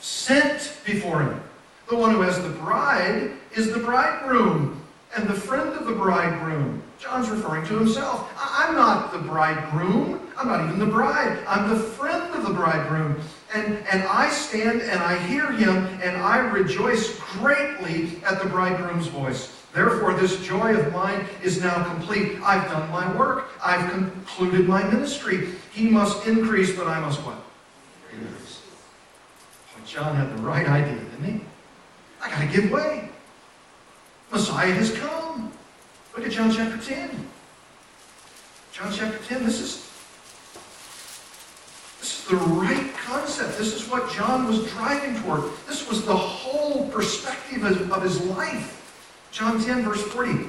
Sent 0.01 0.77
before 0.85 1.23
him. 1.23 1.41
The 1.89 1.97
one 1.97 2.11
who 2.11 2.23
has 2.23 2.43
the 2.43 2.49
bride 2.49 3.33
is 3.55 3.73
the 3.73 3.79
bridegroom 3.79 4.83
and 5.17 5.29
the 5.29 5.35
friend 5.35 5.69
of 5.71 5.87
the 5.87 5.93
bridegroom. 5.93 6.83
John's 6.99 7.29
referring 7.29 7.67
to 7.67 7.79
himself. 7.79 8.31
I'm 8.39 8.75
not 8.75 9.13
the 9.13 9.19
bridegroom. 9.19 10.21
I'm 10.37 10.49
not 10.49 10.65
even 10.65 10.79
the 10.79 10.87
bride. 10.87 11.39
I'm 11.47 11.69
the 11.69 11.79
friend 11.79 12.35
of 12.35 12.43
the 12.43 12.53
bridegroom. 12.53 13.19
And, 13.55 13.79
and 13.91 14.03
I 14.05 14.31
stand 14.31 14.83
and 14.83 15.01
I 15.01 15.19
hear 15.27 15.51
him 15.53 15.77
and 16.03 16.17
I 16.17 16.39
rejoice 16.39 17.19
greatly 17.19 18.23
at 18.25 18.43
the 18.43 18.49
bridegroom's 18.49 19.09
voice. 19.09 19.65
Therefore, 19.73 20.15
this 20.15 20.43
joy 20.43 20.75
of 20.75 20.91
mine 20.93 21.27
is 21.43 21.61
now 21.61 21.85
complete. 21.85 22.41
I've 22.43 22.65
done 22.71 22.91
my 22.91 23.15
work. 23.17 23.51
I've 23.63 23.91
concluded 23.91 24.67
my 24.67 24.83
ministry. 24.85 25.51
He 25.71 25.91
must 25.91 26.27
increase, 26.27 26.75
but 26.75 26.87
I 26.87 26.99
must 26.99 27.21
what? 27.21 27.37
Decrease. 28.11 28.63
John 29.85 30.17
had 30.17 30.37
the 30.37 30.43
right 30.43 30.67
idea, 30.67 30.97
didn't 30.97 31.25
he? 31.25 31.41
I 32.23 32.31
got 32.31 32.41
to 32.41 32.47
give 32.61 32.71
way. 32.71 33.11
Messiah 34.33 34.73
has 34.73 34.97
come. 34.97 35.53
Look 36.17 36.25
at 36.25 36.33
John 36.33 36.51
chapter 36.51 36.79
10. 36.79 37.11
John 38.73 38.93
chapter 38.93 39.19
10, 39.19 39.45
this 39.45 39.61
is, 39.61 39.91
this 42.01 42.21
is 42.21 42.27
the 42.29 42.37
right 42.37 42.95
concept. 42.95 43.59
This 43.59 43.75
is 43.75 43.91
what 43.91 44.11
John 44.13 44.47
was 44.47 44.67
driving 44.73 45.21
toward. 45.23 45.43
This 45.69 45.87
was 45.89 46.07
the 46.07 46.17
whole 46.17 46.89
perspective 46.89 47.65
of, 47.65 47.93
of 47.93 48.03
his 48.03 48.23
life. 48.29 48.73
John 49.31 49.63
10, 49.63 49.83
verse 49.83 50.03
40. 50.05 50.49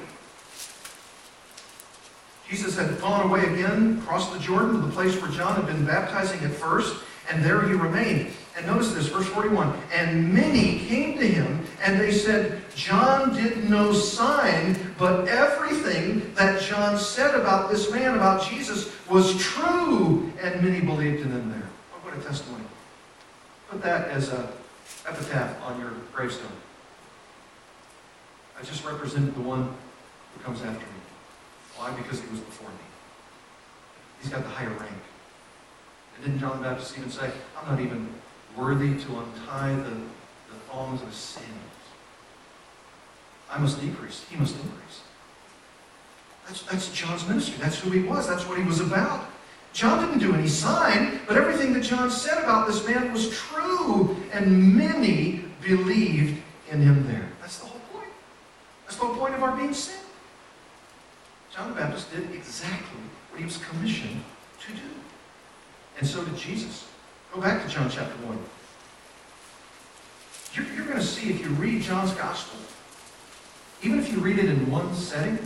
Jesus 2.48 2.78
had 2.78 2.98
gone 2.98 3.28
away 3.28 3.44
again, 3.52 4.00
crossed 4.02 4.32
the 4.32 4.38
Jordan 4.38 4.72
to 4.72 4.78
the 4.78 4.92
place 4.92 5.20
where 5.20 5.30
John 5.30 5.54
had 5.54 5.66
been 5.66 5.84
baptizing 5.84 6.42
at 6.44 6.52
first, 6.52 6.96
and 7.30 7.44
there 7.44 7.66
he 7.66 7.74
remained. 7.74 8.32
And 8.56 8.66
notice 8.66 8.92
this, 8.92 9.06
verse 9.08 9.26
41. 9.28 9.72
And 9.92 10.32
many 10.32 10.80
came 10.86 11.16
to 11.18 11.26
him, 11.26 11.64
and 11.82 12.00
they 12.00 12.10
said, 12.10 12.62
John 12.74 13.34
did 13.34 13.70
no 13.70 13.92
sign, 13.92 14.76
but 14.98 15.28
everything 15.28 16.34
that 16.34 16.60
John 16.60 16.98
said 16.98 17.34
about 17.34 17.70
this 17.70 17.90
man, 17.90 18.14
about 18.14 18.48
Jesus, 18.48 18.92
was 19.08 19.36
true, 19.38 20.32
and 20.42 20.62
many 20.62 20.80
believed 20.80 21.22
in 21.22 21.30
him 21.30 21.50
there. 21.50 21.68
Oh, 21.94 21.98
what 22.02 22.16
a 22.16 22.20
testimony. 22.20 22.64
Put 23.68 23.82
that 23.82 24.08
as 24.08 24.30
a 24.30 24.50
epitaph 25.06 25.62
on 25.62 25.80
your 25.80 25.92
gravestone. 26.12 26.50
I 28.58 28.64
just 28.64 28.84
represent 28.84 29.34
the 29.34 29.40
one 29.40 29.72
who 30.34 30.42
comes 30.42 30.62
after 30.62 30.80
me. 30.80 31.00
Why? 31.76 31.92
Because 31.92 32.20
he 32.20 32.28
was 32.28 32.40
before 32.40 32.68
me. 32.70 32.74
He's 34.20 34.30
got 34.30 34.42
the 34.42 34.48
higher 34.48 34.70
rank. 34.70 34.98
And 36.18 36.24
didn't 36.24 36.40
John 36.40 36.60
the 36.60 36.68
Baptist 36.68 36.98
even 36.98 37.10
say, 37.10 37.30
I'm 37.56 37.68
not 37.68 37.80
even 37.80 38.08
worthy 38.56 38.98
to 39.02 39.18
untie 39.20 39.74
the, 39.74 39.90
the 39.90 40.58
thongs 40.68 41.02
of 41.02 41.14
sins. 41.14 41.46
I 43.50 43.58
must 43.58 43.80
decrease. 43.80 44.24
He 44.28 44.36
must 44.36 44.56
increase. 44.56 45.02
That's, 46.46 46.62
that's 46.62 46.92
John's 46.92 47.26
ministry. 47.26 47.56
That's 47.60 47.78
who 47.78 47.90
he 47.90 48.02
was. 48.02 48.26
That's 48.26 48.46
what 48.46 48.58
he 48.58 48.64
was 48.64 48.80
about. 48.80 49.26
John 49.72 50.04
didn't 50.04 50.18
do 50.18 50.34
any 50.34 50.48
sign, 50.48 51.20
but 51.28 51.36
everything 51.36 51.72
that 51.74 51.82
John 51.82 52.10
said 52.10 52.42
about 52.42 52.66
this 52.66 52.86
man 52.86 53.12
was 53.12 53.30
true, 53.30 54.16
and 54.32 54.74
many 54.74 55.44
believed 55.62 56.42
in 56.70 56.82
him 56.82 57.06
there. 57.06 57.28
That's 57.40 57.58
the 57.58 57.66
whole 57.66 57.80
point. 57.92 58.10
That's 58.84 58.96
the 58.96 59.04
whole 59.04 59.16
point 59.16 59.34
of 59.34 59.42
our 59.42 59.56
being 59.56 59.74
sent. 59.74 60.00
John 61.54 61.68
the 61.68 61.74
Baptist 61.74 62.10
did 62.10 62.30
exactly 62.32 63.00
what 63.30 63.38
he 63.38 63.44
was 63.44 63.58
commissioned 63.58 64.22
to 64.66 64.72
do. 64.72 64.97
And 65.98 66.06
so 66.06 66.24
did 66.24 66.36
Jesus. 66.36 66.86
Go 67.32 67.40
back 67.40 67.62
to 67.62 67.68
John 67.68 67.90
chapter 67.90 68.14
1. 68.26 68.38
You're, 70.54 70.74
you're 70.74 70.86
going 70.86 70.98
to 70.98 71.04
see 71.04 71.30
if 71.30 71.40
you 71.40 71.48
read 71.50 71.82
John's 71.82 72.12
gospel, 72.12 72.58
even 73.82 73.98
if 73.98 74.10
you 74.10 74.18
read 74.18 74.38
it 74.38 74.46
in 74.46 74.70
one 74.70 74.94
setting, 74.94 75.38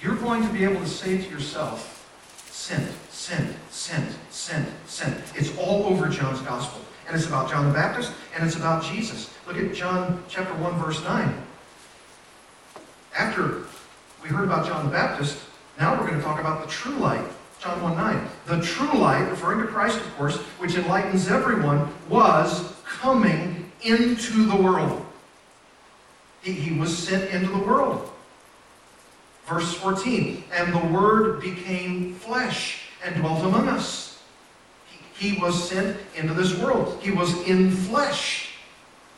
you're 0.00 0.16
going 0.16 0.46
to 0.46 0.52
be 0.52 0.64
able 0.64 0.80
to 0.80 0.86
say 0.86 1.18
to 1.18 1.30
yourself, 1.30 1.94
sent, 2.50 2.88
sent, 3.10 3.56
sent, 3.70 4.14
sent, 4.30 4.68
sent. 4.86 5.22
It's 5.34 5.56
all 5.58 5.84
over 5.86 6.08
John's 6.08 6.40
gospel. 6.42 6.80
And 7.06 7.16
it's 7.16 7.26
about 7.26 7.50
John 7.50 7.66
the 7.66 7.72
Baptist, 7.72 8.12
and 8.34 8.46
it's 8.46 8.56
about 8.56 8.84
Jesus. 8.84 9.34
Look 9.46 9.56
at 9.56 9.72
John 9.74 10.22
chapter 10.28 10.52
1, 10.54 10.78
verse 10.78 11.02
9. 11.02 11.42
After 13.16 13.64
we 14.22 14.28
heard 14.28 14.44
about 14.44 14.66
John 14.66 14.84
the 14.84 14.92
Baptist, 14.92 15.38
now 15.78 15.98
we're 15.98 16.06
going 16.06 16.18
to 16.18 16.24
talk 16.24 16.38
about 16.38 16.62
the 16.62 16.68
true 16.68 16.96
light. 16.96 17.26
John 17.60 17.82
1 17.82 17.96
9. 17.96 18.28
The 18.46 18.60
true 18.60 18.98
light, 18.98 19.28
referring 19.28 19.60
to 19.60 19.66
Christ, 19.66 19.98
of 19.98 20.16
course, 20.16 20.36
which 20.58 20.76
enlightens 20.76 21.28
everyone, 21.28 21.92
was 22.08 22.72
coming 22.84 23.70
into 23.82 24.46
the 24.46 24.56
world. 24.56 25.04
He, 26.42 26.52
he 26.52 26.78
was 26.78 26.96
sent 26.96 27.30
into 27.30 27.50
the 27.50 27.58
world. 27.58 28.10
Verse 29.46 29.74
14. 29.74 30.44
And 30.52 30.72
the 30.72 30.92
Word 30.92 31.40
became 31.40 32.14
flesh 32.14 32.82
and 33.04 33.16
dwelt 33.16 33.44
among 33.44 33.68
us. 33.68 34.22
He, 35.16 35.32
he 35.32 35.40
was 35.40 35.68
sent 35.68 35.96
into 36.16 36.34
this 36.34 36.56
world. 36.58 36.98
He 37.02 37.10
was 37.10 37.34
in 37.48 37.70
flesh 37.70 38.50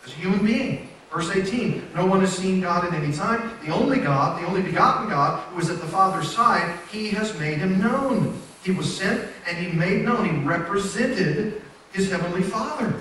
as 0.04 0.12
a 0.12 0.16
human 0.16 0.44
being. 0.44 0.89
Verse 1.10 1.30
18, 1.30 1.90
no 1.94 2.06
one 2.06 2.20
has 2.20 2.36
seen 2.36 2.60
God 2.60 2.84
at 2.84 2.94
any 2.94 3.12
time. 3.12 3.58
The 3.64 3.72
only 3.72 3.98
God, 3.98 4.40
the 4.40 4.46
only 4.46 4.62
begotten 4.62 5.08
God, 5.08 5.40
who 5.48 5.60
is 5.60 5.68
at 5.68 5.80
the 5.80 5.86
Father's 5.86 6.30
side, 6.30 6.78
he 6.90 7.08
has 7.10 7.36
made 7.38 7.58
him 7.58 7.80
known. 7.80 8.40
He 8.62 8.70
was 8.70 8.96
sent 8.96 9.28
and 9.48 9.56
he 9.56 9.72
made 9.76 10.04
known. 10.04 10.28
He 10.28 10.46
represented 10.46 11.62
his 11.92 12.10
heavenly 12.10 12.42
Father. 12.42 12.94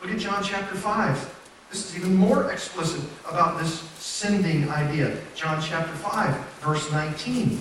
Look 0.00 0.10
at 0.10 0.18
John 0.18 0.42
chapter 0.42 0.74
5. 0.74 1.36
This 1.70 1.90
is 1.90 1.96
even 1.98 2.16
more 2.16 2.50
explicit 2.50 3.02
about 3.28 3.60
this 3.60 3.80
sending 3.98 4.68
idea. 4.70 5.16
John 5.34 5.62
chapter 5.62 5.92
5, 5.92 6.34
verse 6.60 6.90
19. 6.90 7.60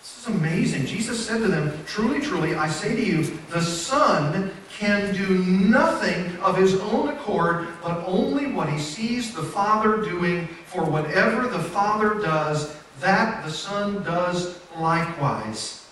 This 0.00 0.18
is 0.18 0.26
amazing. 0.26 0.84
Jesus 0.84 1.24
said 1.24 1.38
to 1.38 1.48
them, 1.48 1.78
Truly, 1.86 2.20
truly, 2.20 2.56
I 2.56 2.68
say 2.68 2.96
to 2.96 3.02
you, 3.02 3.22
the 3.50 3.62
Son 3.62 4.50
can 4.80 5.14
do 5.14 5.44
nothing 5.44 6.34
of 6.38 6.56
his 6.56 6.80
own 6.80 7.10
accord, 7.10 7.68
but 7.82 8.02
only 8.06 8.46
what 8.46 8.66
he 8.66 8.78
sees 8.78 9.34
the 9.34 9.42
Father 9.42 9.98
doing. 9.98 10.48
For 10.64 10.82
whatever 10.82 11.46
the 11.48 11.58
Father 11.58 12.14
does, 12.14 12.74
that 13.00 13.44
the 13.44 13.50
Son 13.50 14.02
does 14.04 14.58
likewise. 14.78 15.86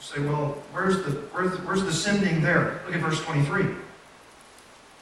You 0.00 0.04
say, 0.04 0.20
well, 0.22 0.58
where's 0.72 1.04
the, 1.04 1.12
where's, 1.30 1.56
where's 1.60 1.84
the 1.84 1.92
sending 1.92 2.42
there? 2.42 2.82
Look 2.84 2.96
at 2.96 3.00
verse 3.00 3.22
23. 3.22 3.66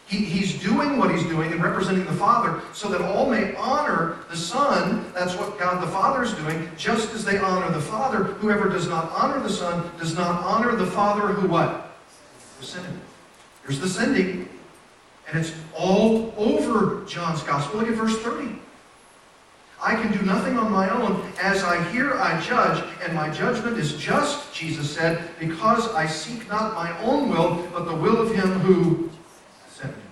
He, 0.07 0.19
he's 0.19 0.61
doing 0.63 0.99
what 0.99 1.11
he's 1.11 1.25
doing 1.25 1.51
and 1.53 1.63
representing 1.63 2.05
the 2.05 2.13
Father 2.13 2.61
so 2.75 2.91
that 2.91 3.01
all 3.01 3.31
may 3.31 3.55
honor 3.55 4.19
the 4.29 4.37
Son. 4.37 5.11
That's 5.15 5.35
what 5.37 5.59
God 5.59 5.83
the 5.83 5.91
Father 5.91 6.23
is 6.23 6.35
doing, 6.35 6.69
just 6.77 7.15
as 7.15 7.25
they 7.25 7.39
honor 7.39 7.73
the 7.73 7.81
Father. 7.81 8.25
Whoever 8.25 8.69
does 8.69 8.89
not 8.89 9.11
honor 9.13 9.41
the 9.41 9.49
Son 9.49 9.91
does 9.99 10.15
not 10.15 10.43
honor 10.45 10.77
the 10.77 10.87
Father 10.87 11.29
who 11.29 11.49
what? 11.49 11.86
Who 12.59 12.65
sending. 12.65 12.93
him. 12.93 13.01
Here's 13.63 13.81
the 13.81 13.89
sending. 13.89 14.49
And 15.29 15.39
it's 15.39 15.53
all 15.77 16.33
over 16.37 17.05
John's 17.07 17.43
Gospel. 17.43 17.81
Look 17.81 17.89
at 17.89 17.95
verse 17.95 18.19
30. 18.19 18.61
I 19.83 19.95
can 19.95 20.11
do 20.11 20.25
nothing 20.25 20.57
on 20.57 20.73
my 20.73 20.89
own. 20.89 21.31
As 21.41 21.63
I 21.63 21.83
hear, 21.91 22.15
I 22.15 22.41
judge, 22.41 22.83
and 23.05 23.15
my 23.15 23.29
judgment 23.31 23.77
is 23.77 23.97
just, 23.97 24.53
Jesus 24.55 24.91
said, 24.91 25.29
because 25.39 25.93
I 25.95 26.07
seek 26.07 26.49
not 26.49 26.75
my 26.75 26.99
own 27.03 27.29
will, 27.29 27.67
but 27.73 27.85
the 27.85 27.95
will 27.95 28.21
of 28.21 28.35
him 28.35 28.49
who 28.61 29.11
sent 29.69 29.95
me. 29.95 30.03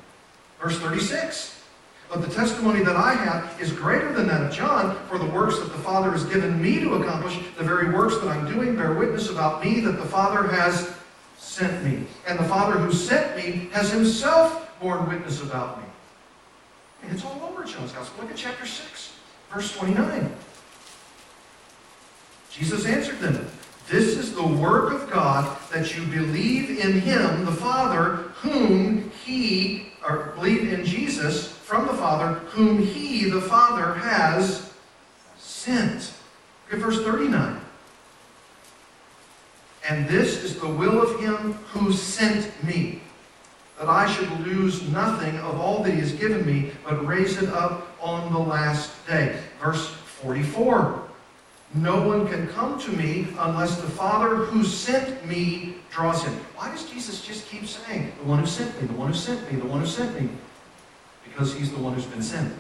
Verse 0.61 0.79
36. 0.79 1.63
But 2.11 2.21
the 2.21 2.33
testimony 2.33 2.85
that 2.85 2.97
I 2.97 3.15
have 3.15 3.61
is 3.61 3.73
greater 3.73 4.13
than 4.13 4.29
that 4.29 4.43
of 4.43 4.53
John, 4.53 4.97
for 5.09 5.19
the 5.19 5.27
works 5.27 5.59
that 5.59 5.73
the 5.73 5.79
Father 5.79 6.11
has 6.11 6.25
given 6.25 6.61
me 6.61 6.79
to 6.81 6.95
accomplish, 6.95 7.39
the 7.57 7.65
very 7.65 7.91
works 7.91 8.19
that 8.19 8.29
I'm 8.29 8.47
doing, 8.53 8.77
bear 8.77 8.93
witness 8.93 9.31
about 9.31 9.65
me 9.65 9.81
that 9.81 9.93
the 9.93 10.05
Father 10.05 10.47
has 10.49 10.95
sent 11.55 11.85
me. 11.85 12.07
And 12.27 12.39
the 12.39 12.45
Father 12.45 12.79
who 12.79 12.93
sent 12.93 13.37
me 13.37 13.69
has 13.73 13.91
himself 13.93 14.79
borne 14.81 15.09
witness 15.09 15.41
about 15.41 15.79
me. 15.79 15.85
And 17.03 17.13
it's 17.13 17.25
all 17.25 17.41
over 17.45 17.65
John's 17.65 17.93
Gospel. 17.93 18.23
Look 18.23 18.33
at 18.33 18.37
chapter 18.37 18.67
6. 18.67 19.13
Verse 19.53 19.77
29. 19.77 20.35
Jesus 22.51 22.87
answered 22.87 23.19
them, 23.21 23.47
This 23.89 24.17
is 24.17 24.35
the 24.35 24.47
work 24.47 24.93
of 24.93 25.11
God, 25.11 25.57
that 25.73 25.97
you 25.97 26.05
believe 26.07 26.71
in 26.71 27.01
him, 27.01 27.45
the 27.45 27.53
Father, 27.53 28.17
whom 28.41 29.11
he, 29.25 29.93
or 30.07 30.33
believe 30.37 30.73
in 30.73 30.85
Jesus 30.85 31.49
from 31.49 31.87
the 31.87 31.95
Father, 31.95 32.41
whom 32.51 32.85
he, 32.85 33.29
the 33.31 33.41
Father, 33.41 33.95
has 33.95 34.73
sent. 35.39 36.13
Look 36.67 36.75
at 36.75 36.79
verse 36.79 37.03
39. 37.03 37.64
And 39.89 40.09
this 40.09 40.43
is 40.43 40.59
the 40.59 40.69
will 40.69 41.01
of 41.01 41.21
him 41.21 41.53
who 41.73 41.93
sent 41.93 42.51
me, 42.65 43.01
that 43.79 43.89
I 43.89 44.11
should 44.11 44.31
lose 44.47 44.89
nothing 44.89 45.37
of 45.39 45.61
all 45.61 45.83
that 45.83 45.93
he 45.93 46.01
has 46.01 46.13
given 46.13 46.47
me, 46.47 46.71
but 46.85 47.05
raise 47.07 47.43
it 47.43 47.51
up 47.51 47.89
on 48.01 48.33
the 48.33 48.39
last 48.39 49.07
day. 49.07 49.39
Verse 49.61 49.89
44. 49.89 51.03
No 51.75 52.07
one 52.07 52.29
can 52.29 52.47
come 52.49 52.79
to 52.81 52.93
me 52.93 53.27
unless 53.39 53.81
the 53.81 53.89
Father 53.91 54.37
who 54.37 54.63
sent 54.63 55.27
me 55.27 55.77
draws 55.91 56.23
him. 56.23 56.33
Why 56.57 56.71
does 56.71 56.89
Jesus 56.89 57.25
just 57.25 57.49
keep 57.49 57.67
saying, 57.67 58.13
the 58.19 58.25
one 58.25 58.39
who 58.39 58.47
sent 58.47 58.81
me, 58.81 58.87
the 58.87 58.95
one 58.95 59.09
who 59.09 59.15
sent 59.15 59.53
me, 59.53 59.59
the 59.59 59.67
one 59.67 59.81
who 59.81 59.87
sent 59.87 60.21
me? 60.21 60.29
Because 61.25 61.55
he's 61.55 61.73
the 61.73 61.79
one 61.79 61.95
who's 61.95 62.07
been 62.07 62.23
sent. 62.23 62.53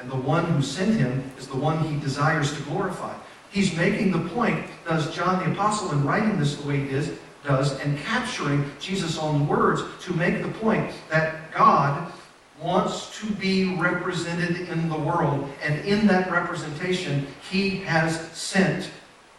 And 0.00 0.10
the 0.10 0.16
one 0.16 0.46
who 0.46 0.62
sent 0.62 0.98
him 0.98 1.30
is 1.38 1.46
the 1.46 1.56
one 1.56 1.78
he 1.84 1.98
desires 2.00 2.52
to 2.56 2.62
glorify. 2.62 3.14
He's 3.50 3.76
making 3.76 4.12
the 4.12 4.28
point, 4.30 4.64
does 4.86 5.14
John 5.14 5.44
the 5.44 5.52
Apostle, 5.52 5.92
in 5.92 6.04
writing 6.04 6.38
this 6.38 6.56
the 6.56 6.68
way 6.68 6.80
he 6.80 6.90
is, 6.90 7.12
does, 7.44 7.78
and 7.80 7.98
capturing 7.98 8.70
Jesus' 8.78 9.18
own 9.18 9.48
words 9.48 9.82
to 10.02 10.12
make 10.14 10.42
the 10.42 10.48
point 10.48 10.92
that 11.10 11.52
God 11.52 12.12
wants 12.60 13.18
to 13.18 13.26
be 13.32 13.74
represented 13.76 14.68
in 14.68 14.88
the 14.88 14.98
world. 14.98 15.50
And 15.62 15.84
in 15.86 16.06
that 16.08 16.30
representation, 16.30 17.26
he 17.50 17.76
has 17.80 18.20
sent 18.32 18.90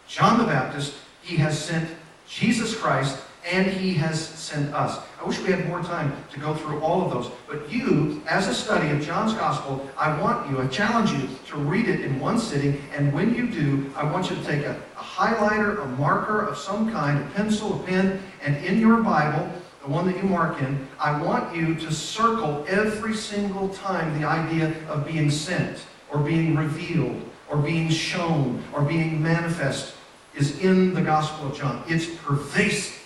John 0.08 0.38
the 0.38 0.44
Baptist, 0.44 0.94
he 1.22 1.36
has 1.36 1.58
sent 1.58 1.88
Jesus 2.28 2.76
Christ, 2.76 3.18
and 3.50 3.66
he 3.66 3.94
has 3.94 4.20
sent 4.20 4.74
us. 4.74 4.98
I 5.22 5.26
wish 5.28 5.38
we 5.38 5.52
had 5.52 5.68
more 5.68 5.80
time 5.82 6.12
to 6.32 6.40
go 6.40 6.52
through 6.52 6.80
all 6.80 7.00
of 7.02 7.12
those. 7.12 7.30
But 7.46 7.70
you, 7.70 8.22
as 8.26 8.48
a 8.48 8.54
study 8.54 8.90
of 8.90 9.00
John's 9.00 9.34
Gospel, 9.34 9.88
I 9.96 10.20
want 10.20 10.50
you, 10.50 10.60
I 10.60 10.66
challenge 10.66 11.12
you 11.12 11.28
to 11.46 11.56
read 11.58 11.88
it 11.88 12.00
in 12.00 12.18
one 12.18 12.40
sitting. 12.40 12.82
And 12.96 13.12
when 13.12 13.32
you 13.32 13.46
do, 13.46 13.92
I 13.94 14.02
want 14.02 14.30
you 14.30 14.36
to 14.36 14.44
take 14.44 14.64
a, 14.64 14.72
a 14.72 15.00
highlighter, 15.00 15.80
a 15.80 15.86
marker 15.96 16.40
of 16.40 16.58
some 16.58 16.90
kind, 16.90 17.22
a 17.22 17.26
pencil, 17.34 17.80
a 17.80 17.86
pen, 17.86 18.20
and 18.42 18.56
in 18.64 18.80
your 18.80 19.00
Bible, 19.00 19.48
the 19.84 19.88
one 19.88 20.06
that 20.06 20.16
you 20.16 20.24
mark 20.24 20.60
in, 20.60 20.88
I 20.98 21.20
want 21.22 21.54
you 21.54 21.76
to 21.76 21.92
circle 21.92 22.64
every 22.68 23.14
single 23.14 23.68
time 23.68 24.20
the 24.20 24.26
idea 24.26 24.74
of 24.88 25.06
being 25.06 25.30
sent 25.30 25.84
or 26.10 26.18
being 26.18 26.56
revealed 26.56 27.22
or 27.48 27.58
being 27.58 27.90
shown 27.90 28.62
or 28.72 28.82
being 28.82 29.22
manifest 29.22 29.94
is 30.34 30.58
in 30.58 30.94
the 30.94 31.02
Gospel 31.02 31.48
of 31.48 31.56
John. 31.56 31.84
It's 31.86 32.06
pervasive. 32.06 33.01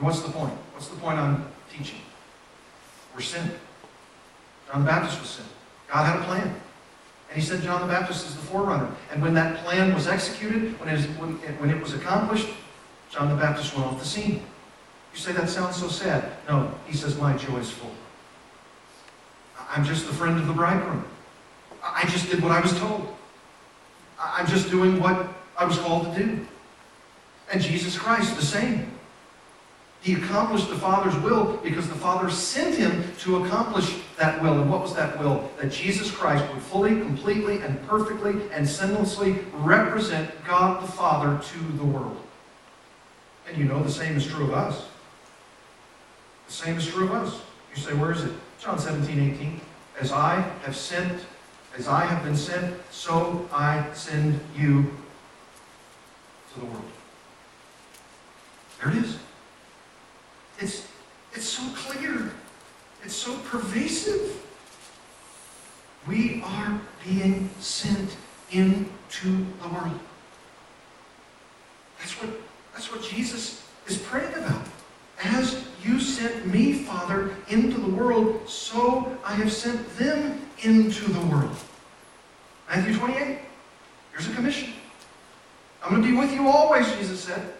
And 0.00 0.06
what's 0.06 0.22
the 0.22 0.32
point? 0.32 0.54
What's 0.72 0.88
the 0.88 0.96
point 0.96 1.18
I'm 1.18 1.44
teaching? 1.70 2.00
We're 3.14 3.20
sent. 3.20 3.52
John 4.66 4.80
the 4.80 4.86
Baptist 4.86 5.20
was 5.20 5.28
sent. 5.28 5.48
God 5.92 6.04
had 6.04 6.20
a 6.20 6.24
plan. 6.24 6.46
And 7.28 7.38
he 7.38 7.42
said 7.42 7.62
John 7.62 7.82
the 7.82 7.86
Baptist 7.86 8.26
is 8.26 8.34
the 8.34 8.40
forerunner. 8.40 8.90
And 9.12 9.20
when 9.20 9.34
that 9.34 9.58
plan 9.58 9.92
was 9.92 10.06
executed, 10.08 10.80
when 10.80 10.88
it, 10.88 11.04
when, 11.20 11.32
when 11.58 11.68
it 11.68 11.82
was 11.82 11.92
accomplished, 11.92 12.48
John 13.10 13.28
the 13.28 13.36
Baptist 13.36 13.76
went 13.76 13.88
off 13.88 13.98
the 13.98 14.06
scene. 14.06 14.42
You 15.12 15.18
say 15.18 15.32
that 15.32 15.50
sounds 15.50 15.76
so 15.76 15.88
sad. 15.88 16.32
No, 16.48 16.72
he 16.86 16.96
says, 16.96 17.18
My 17.18 17.36
joy 17.36 17.58
is 17.58 17.70
full. 17.70 17.90
I'm 19.68 19.84
just 19.84 20.06
the 20.06 20.14
friend 20.14 20.38
of 20.38 20.46
the 20.46 20.54
bridegroom. 20.54 21.04
I 21.82 22.06
just 22.06 22.30
did 22.30 22.42
what 22.42 22.52
I 22.52 22.60
was 22.60 22.72
told. 22.78 23.06
I'm 24.18 24.46
just 24.46 24.70
doing 24.70 24.98
what 24.98 25.28
I 25.58 25.66
was 25.66 25.76
called 25.76 26.14
to 26.14 26.24
do. 26.24 26.46
And 27.52 27.60
Jesus 27.60 27.98
Christ, 27.98 28.34
the 28.36 28.42
same. 28.42 28.89
He 30.02 30.14
accomplished 30.14 30.70
the 30.70 30.76
Father's 30.76 31.16
will 31.22 31.58
because 31.58 31.86
the 31.88 31.94
Father 31.94 32.30
sent 32.30 32.74
him 32.74 33.04
to 33.18 33.44
accomplish 33.44 33.98
that 34.16 34.40
will. 34.42 34.58
And 34.58 34.70
what 34.70 34.80
was 34.80 34.94
that 34.94 35.18
will? 35.18 35.50
That 35.60 35.70
Jesus 35.70 36.10
Christ 36.10 36.42
would 36.52 36.62
fully, 36.62 37.00
completely, 37.00 37.60
and 37.60 37.86
perfectly 37.86 38.32
and 38.52 38.66
sinlessly 38.66 39.44
represent 39.52 40.30
God 40.46 40.82
the 40.82 40.90
Father 40.90 41.38
to 41.42 41.58
the 41.76 41.84
world. 41.84 42.16
And 43.46 43.58
you 43.58 43.64
know 43.64 43.82
the 43.82 43.90
same 43.90 44.16
is 44.16 44.26
true 44.26 44.44
of 44.44 44.54
us. 44.54 44.86
The 46.46 46.52
same 46.52 46.78
is 46.78 46.86
true 46.86 47.04
of 47.04 47.12
us. 47.12 47.40
You 47.74 47.80
say, 47.80 47.92
where 47.92 48.12
is 48.12 48.24
it? 48.24 48.32
John 48.58 48.78
17, 48.78 49.34
18. 49.34 49.60
As 50.00 50.12
I 50.12 50.40
have 50.64 50.76
sent, 50.76 51.24
as 51.76 51.88
I 51.88 52.06
have 52.06 52.24
been 52.24 52.36
sent, 52.36 52.74
so 52.90 53.46
I 53.52 53.86
send 53.92 54.40
you 54.56 54.90
to 56.54 56.60
the 56.60 56.66
world. 56.66 56.84
There 58.82 58.92
it 58.92 59.04
is. 59.04 59.18
It's, 60.60 60.86
it's 61.32 61.46
so 61.46 61.62
clear. 61.74 62.32
It's 63.02 63.14
so 63.14 63.36
pervasive. 63.38 64.46
We 66.06 66.42
are 66.44 66.80
being 67.04 67.48
sent 67.60 68.16
into 68.50 69.46
the 69.62 69.68
world. 69.68 69.98
That's 71.98 72.12
what, 72.20 72.30
that's 72.72 72.92
what 72.92 73.02
Jesus 73.02 73.66
is 73.86 73.98
praying 73.98 74.34
about. 74.34 74.62
As 75.22 75.64
you 75.84 76.00
sent 76.00 76.46
me, 76.46 76.72
Father, 76.72 77.34
into 77.48 77.78
the 77.78 77.90
world, 77.90 78.48
so 78.48 79.16
I 79.24 79.34
have 79.34 79.52
sent 79.52 79.96
them 79.98 80.40
into 80.62 81.10
the 81.10 81.20
world. 81.26 81.56
Matthew 82.68 82.96
28. 82.96 83.38
Here's 84.12 84.28
a 84.28 84.34
commission. 84.34 84.72
I'm 85.82 85.90
going 85.90 86.02
to 86.02 86.08
be 86.08 86.16
with 86.16 86.32
you 86.32 86.48
always, 86.48 86.90
Jesus 86.96 87.20
said. 87.20 87.54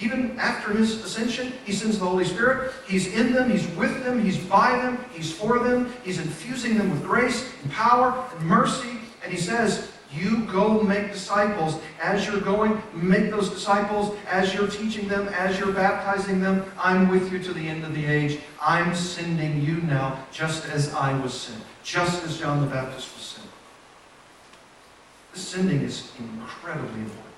Even 0.00 0.38
after 0.38 0.72
his 0.72 1.04
ascension, 1.04 1.52
he 1.66 1.72
sends 1.72 1.98
the 1.98 2.06
Holy 2.06 2.24
Spirit. 2.24 2.72
He's 2.88 3.12
in 3.12 3.32
them, 3.32 3.50
he's 3.50 3.66
with 3.76 4.02
them, 4.02 4.22
he's 4.24 4.38
by 4.38 4.72
them, 4.78 4.98
he's 5.12 5.30
for 5.30 5.58
them, 5.58 5.92
he's 6.02 6.18
infusing 6.18 6.78
them 6.78 6.90
with 6.90 7.04
grace 7.04 7.52
and 7.62 7.70
power 7.70 8.26
and 8.34 8.46
mercy. 8.46 8.96
And 9.22 9.30
he 9.30 9.38
says, 9.38 9.92
You 10.10 10.46
go 10.46 10.80
make 10.80 11.12
disciples. 11.12 11.78
As 12.02 12.26
you're 12.26 12.40
going, 12.40 12.80
make 12.94 13.30
those 13.30 13.50
disciples. 13.50 14.16
As 14.26 14.54
you're 14.54 14.68
teaching 14.68 15.06
them, 15.06 15.28
as 15.28 15.58
you're 15.58 15.72
baptizing 15.72 16.40
them, 16.40 16.64
I'm 16.78 17.08
with 17.10 17.30
you 17.30 17.38
to 17.38 17.52
the 17.52 17.68
end 17.68 17.84
of 17.84 17.94
the 17.94 18.06
age. 18.06 18.40
I'm 18.62 18.94
sending 18.94 19.62
you 19.62 19.82
now, 19.82 20.24
just 20.32 20.66
as 20.70 20.94
I 20.94 21.12
was 21.20 21.34
sent, 21.34 21.62
just 21.84 22.24
as 22.24 22.38
John 22.38 22.62
the 22.62 22.66
Baptist 22.66 23.14
was 23.14 23.24
sent. 23.24 23.48
This 25.34 25.46
sending 25.46 25.82
is 25.82 26.10
incredibly 26.18 27.00
important. 27.00 27.34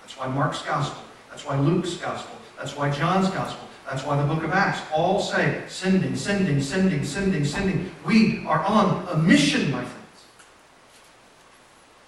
That's 0.00 0.16
why 0.16 0.26
Mark's 0.26 0.62
gospel 0.62 1.02
that's 1.30 1.44
why 1.44 1.58
Luke's 1.58 1.94
gospel, 1.94 2.36
that's 2.58 2.76
why 2.76 2.90
John's 2.90 3.30
gospel, 3.30 3.68
that's 3.88 4.04
why 4.04 4.20
the 4.20 4.26
book 4.26 4.42
of 4.42 4.50
Acts 4.50 4.80
all 4.92 5.20
say 5.20 5.62
sending, 5.68 6.16
sending, 6.16 6.60
sending, 6.60 7.04
sending, 7.04 7.44
sending. 7.44 7.90
We 8.04 8.44
are 8.46 8.62
on 8.64 9.06
a 9.08 9.16
mission, 9.16 9.70
my 9.70 9.84
friends. 9.84 10.24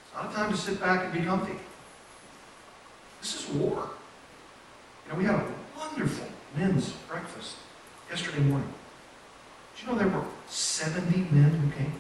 It's 0.05 0.15
not 0.15 0.33
a 0.33 0.35
time 0.35 0.51
to 0.51 0.57
sit 0.57 0.81
back 0.81 1.05
and 1.05 1.13
be 1.13 1.21
comfy. 1.21 1.55
This 3.21 3.49
is 3.49 3.55
war. 3.55 3.91
You 5.07 5.13
know, 5.13 5.19
we 5.19 5.25
had 5.25 5.37
a 5.37 5.47
wonderful 5.79 6.27
men's 6.57 6.91
breakfast 7.09 7.57
yesterday 8.11 8.41
morning. 8.41 8.73
Did 9.77 9.87
you 9.87 9.93
know 9.93 9.99
there 9.99 10.09
were 10.09 10.25
70 10.49 11.17
men 11.31 11.51
who 11.51 11.71
came? 11.71 11.93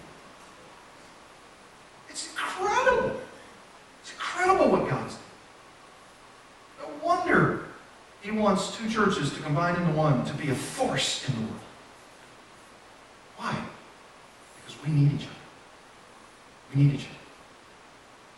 It's 2.08 2.30
incredible. 2.30 3.20
It's 4.02 4.12
incredible 4.12 4.70
what 4.70 4.88
God's 4.88 5.14
doing 5.14 5.22
wonder 7.02 7.64
he 8.22 8.30
wants 8.42 8.76
two 8.76 8.88
churches 8.88 9.32
to 9.32 9.40
combine 9.40 9.76
into 9.76 9.92
one 9.92 10.24
to 10.24 10.34
be 10.34 10.50
a 10.50 10.54
force 10.54 11.28
in 11.28 11.34
the 11.34 11.40
world. 11.42 11.60
Why? 13.36 13.64
Because 14.56 14.84
we 14.84 14.92
need 14.92 15.12
each 15.12 15.26
other. 15.26 15.36
We 16.74 16.82
need 16.82 16.94
each 16.94 17.06
other. 17.06 17.16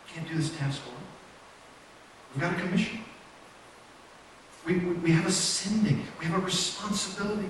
We 0.05 0.13
can't 0.13 0.27
do 0.27 0.35
this 0.35 0.55
task 0.57 0.81
alone. 0.85 0.97
We've 2.33 2.41
got 2.41 2.53
a 2.53 2.61
commission. 2.61 2.99
We, 4.65 4.77
we, 4.77 4.93
we 4.95 5.11
have 5.11 5.25
a 5.25 5.31
sending. 5.31 6.05
We 6.19 6.25
have 6.25 6.41
a 6.41 6.45
responsibility. 6.45 7.49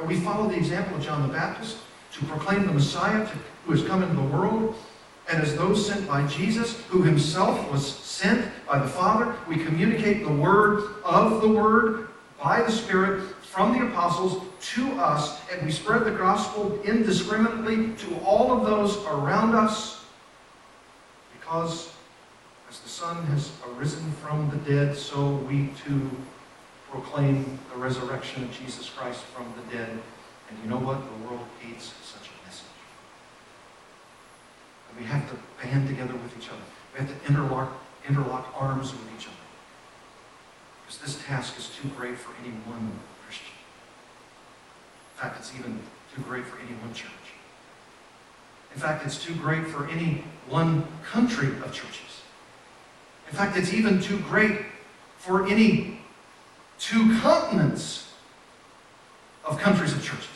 Uh, 0.00 0.04
we 0.06 0.20
follow 0.20 0.48
the 0.48 0.56
example 0.56 0.96
of 0.96 1.02
John 1.02 1.26
the 1.26 1.32
Baptist 1.32 1.78
to 2.12 2.24
proclaim 2.24 2.66
the 2.66 2.72
Messiah 2.72 3.24
to, 3.24 3.32
who 3.64 3.72
has 3.72 3.82
come 3.84 4.02
into 4.02 4.16
the 4.16 4.22
world 4.22 4.74
and 5.30 5.42
as 5.42 5.56
those 5.56 5.86
sent 5.86 6.06
by 6.08 6.26
Jesus, 6.26 6.80
who 6.88 7.02
himself 7.02 7.70
was 7.70 7.86
sent 7.86 8.50
by 8.66 8.78
the 8.78 8.88
Father, 8.88 9.36
we 9.48 9.56
communicate 9.64 10.24
the 10.24 10.32
word 10.32 10.94
of 11.04 11.40
the 11.40 11.48
Word 11.48 12.08
by 12.42 12.62
the 12.62 12.72
Spirit 12.72 13.22
from 13.42 13.78
the 13.78 13.86
apostles 13.86 14.42
to 14.74 14.90
us, 14.92 15.40
and 15.52 15.64
we 15.64 15.70
spread 15.70 16.04
the 16.04 16.10
gospel 16.10 16.80
indiscriminately 16.82 17.94
to 17.96 18.18
all 18.24 18.52
of 18.52 18.64
those 18.64 18.96
around 19.06 19.54
us, 19.54 20.04
because 21.38 21.92
as 22.68 22.80
the 22.80 22.88
Son 22.88 23.24
has 23.26 23.52
arisen 23.68 24.10
from 24.12 24.50
the 24.50 24.56
dead, 24.70 24.96
so 24.96 25.36
we 25.48 25.70
too 25.84 26.10
proclaim 26.90 27.58
the 27.72 27.78
resurrection 27.78 28.42
of 28.42 28.52
Jesus 28.52 28.88
Christ 28.88 29.20
from 29.22 29.52
the 29.56 29.76
dead. 29.76 29.90
And 29.90 30.58
you 30.62 30.70
know 30.70 30.78
what? 30.78 30.98
The 31.00 31.28
world 31.28 31.46
hates 31.60 31.92
we 34.98 35.04
have 35.04 35.28
to 35.30 35.36
band 35.62 35.88
together 35.88 36.14
with 36.14 36.36
each 36.38 36.48
other. 36.48 36.62
We 36.92 37.00
have 37.00 37.08
to 37.08 37.28
interlock, 37.28 37.72
interlock 38.08 38.52
arms 38.56 38.92
with 38.92 39.06
each 39.16 39.26
other. 39.26 39.36
Because 40.86 40.98
this 41.00 41.24
task 41.24 41.58
is 41.58 41.68
too 41.68 41.88
great 41.96 42.18
for 42.18 42.32
any 42.42 42.50
one 42.66 42.92
Christian. 43.24 43.54
In 45.14 45.22
fact, 45.22 45.38
it's 45.38 45.52
even 45.58 45.80
too 46.14 46.22
great 46.22 46.44
for 46.44 46.58
any 46.58 46.74
one 46.80 46.92
church. 46.94 47.10
In 48.74 48.80
fact, 48.80 49.04
it's 49.04 49.22
too 49.22 49.34
great 49.34 49.66
for 49.66 49.88
any 49.88 50.24
one 50.48 50.86
country 51.04 51.48
of 51.48 51.72
churches. 51.72 52.22
In 53.30 53.36
fact, 53.36 53.56
it's 53.56 53.72
even 53.72 54.00
too 54.00 54.18
great 54.20 54.58
for 55.18 55.46
any 55.46 56.00
two 56.78 57.18
continents 57.20 58.12
of 59.44 59.58
countries 59.58 59.92
of 59.92 60.02
churches. 60.02 60.26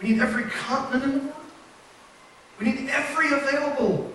We 0.00 0.10
need 0.10 0.20
every 0.20 0.44
continent 0.44 1.04
in 1.04 1.12
the 1.12 1.18
world. 1.18 1.41
We 2.62 2.70
need 2.70 2.90
every 2.90 3.26
available 3.32 4.12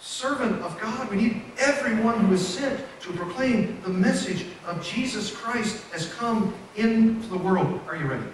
servant 0.00 0.60
of 0.60 0.78
God. 0.78 1.10
We 1.10 1.16
need 1.16 1.42
everyone 1.58 2.20
who 2.26 2.34
is 2.34 2.46
sent 2.46 2.84
to 3.00 3.12
proclaim 3.12 3.80
the 3.82 3.88
message 3.88 4.44
of 4.66 4.84
Jesus 4.84 5.34
Christ 5.34 5.82
has 5.92 6.12
come 6.12 6.52
into 6.76 7.26
the 7.28 7.38
world. 7.38 7.80
Are 7.88 7.96
you 7.96 8.04
ready? 8.04 8.26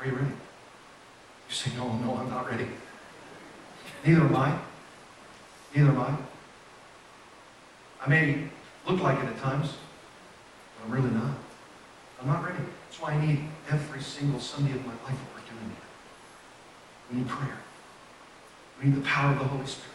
Are 0.00 0.06
you 0.06 0.12
ready? 0.12 0.30
You 0.30 1.54
say, 1.54 1.70
no, 1.76 1.92
no, 1.98 2.16
I'm 2.16 2.30
not 2.30 2.50
ready. 2.50 2.68
Neither 4.06 4.22
am 4.22 4.36
I. 4.36 4.58
Neither 5.74 5.90
am 5.90 5.98
I. 5.98 6.16
I 8.02 8.08
may 8.08 8.44
look 8.86 9.02
like 9.02 9.18
it 9.18 9.26
at 9.26 9.38
times, 9.40 9.74
but 10.78 10.86
I'm 10.86 11.02
really 11.02 11.14
not. 11.14 11.34
I'm 12.18 12.28
not 12.28 12.42
ready. 12.44 12.64
That's 12.86 13.02
why 13.02 13.12
I 13.12 13.26
need 13.26 13.44
every 13.70 14.00
single 14.00 14.40
Sunday 14.40 14.72
of 14.72 14.86
my 14.86 14.94
life 15.04 15.18
we 17.10 17.18
need 17.18 17.28
prayer. 17.28 17.58
We 18.80 18.88
need 18.88 18.96
the 18.96 19.06
power 19.06 19.32
of 19.32 19.38
the 19.38 19.44
Holy 19.44 19.66
Spirit. 19.66 19.90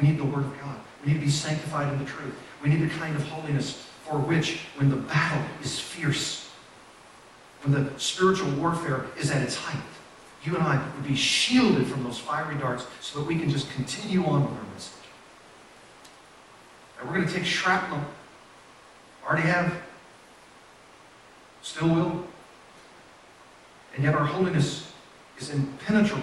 We 0.00 0.08
need 0.08 0.18
the 0.18 0.24
Word 0.24 0.44
of 0.44 0.60
God. 0.60 0.76
We 1.04 1.12
need 1.12 1.20
to 1.20 1.24
be 1.24 1.30
sanctified 1.30 1.92
in 1.92 1.98
the 1.98 2.04
truth. 2.04 2.34
We 2.62 2.70
need 2.70 2.82
the 2.82 2.94
kind 2.94 3.16
of 3.16 3.26
holiness 3.28 3.86
for 4.04 4.18
which, 4.18 4.60
when 4.76 4.90
the 4.90 4.96
battle 4.96 5.44
is 5.62 5.78
fierce, 5.78 6.50
when 7.62 7.72
the 7.72 7.98
spiritual 7.98 8.50
warfare 8.52 9.06
is 9.18 9.30
at 9.30 9.42
its 9.42 9.56
height, 9.56 9.82
you 10.44 10.54
and 10.54 10.62
I 10.62 10.82
would 10.94 11.06
be 11.06 11.16
shielded 11.16 11.86
from 11.86 12.04
those 12.04 12.18
fiery 12.18 12.56
darts 12.56 12.86
so 13.00 13.18
that 13.18 13.26
we 13.26 13.38
can 13.38 13.50
just 13.50 13.70
continue 13.72 14.24
on 14.24 14.42
with 14.42 14.52
our 14.52 14.72
message. 14.72 14.94
And 16.98 17.08
we're 17.08 17.16
going 17.16 17.26
to 17.26 17.34
take 17.34 17.44
shrapnel. 17.44 18.00
Already 19.26 19.46
have. 19.48 19.74
Still 21.62 21.88
will. 21.88 22.24
And 23.94 24.04
yet 24.04 24.14
our 24.14 24.24
holiness 24.24 24.87
is 25.38 25.50
impenetrable. 25.50 26.22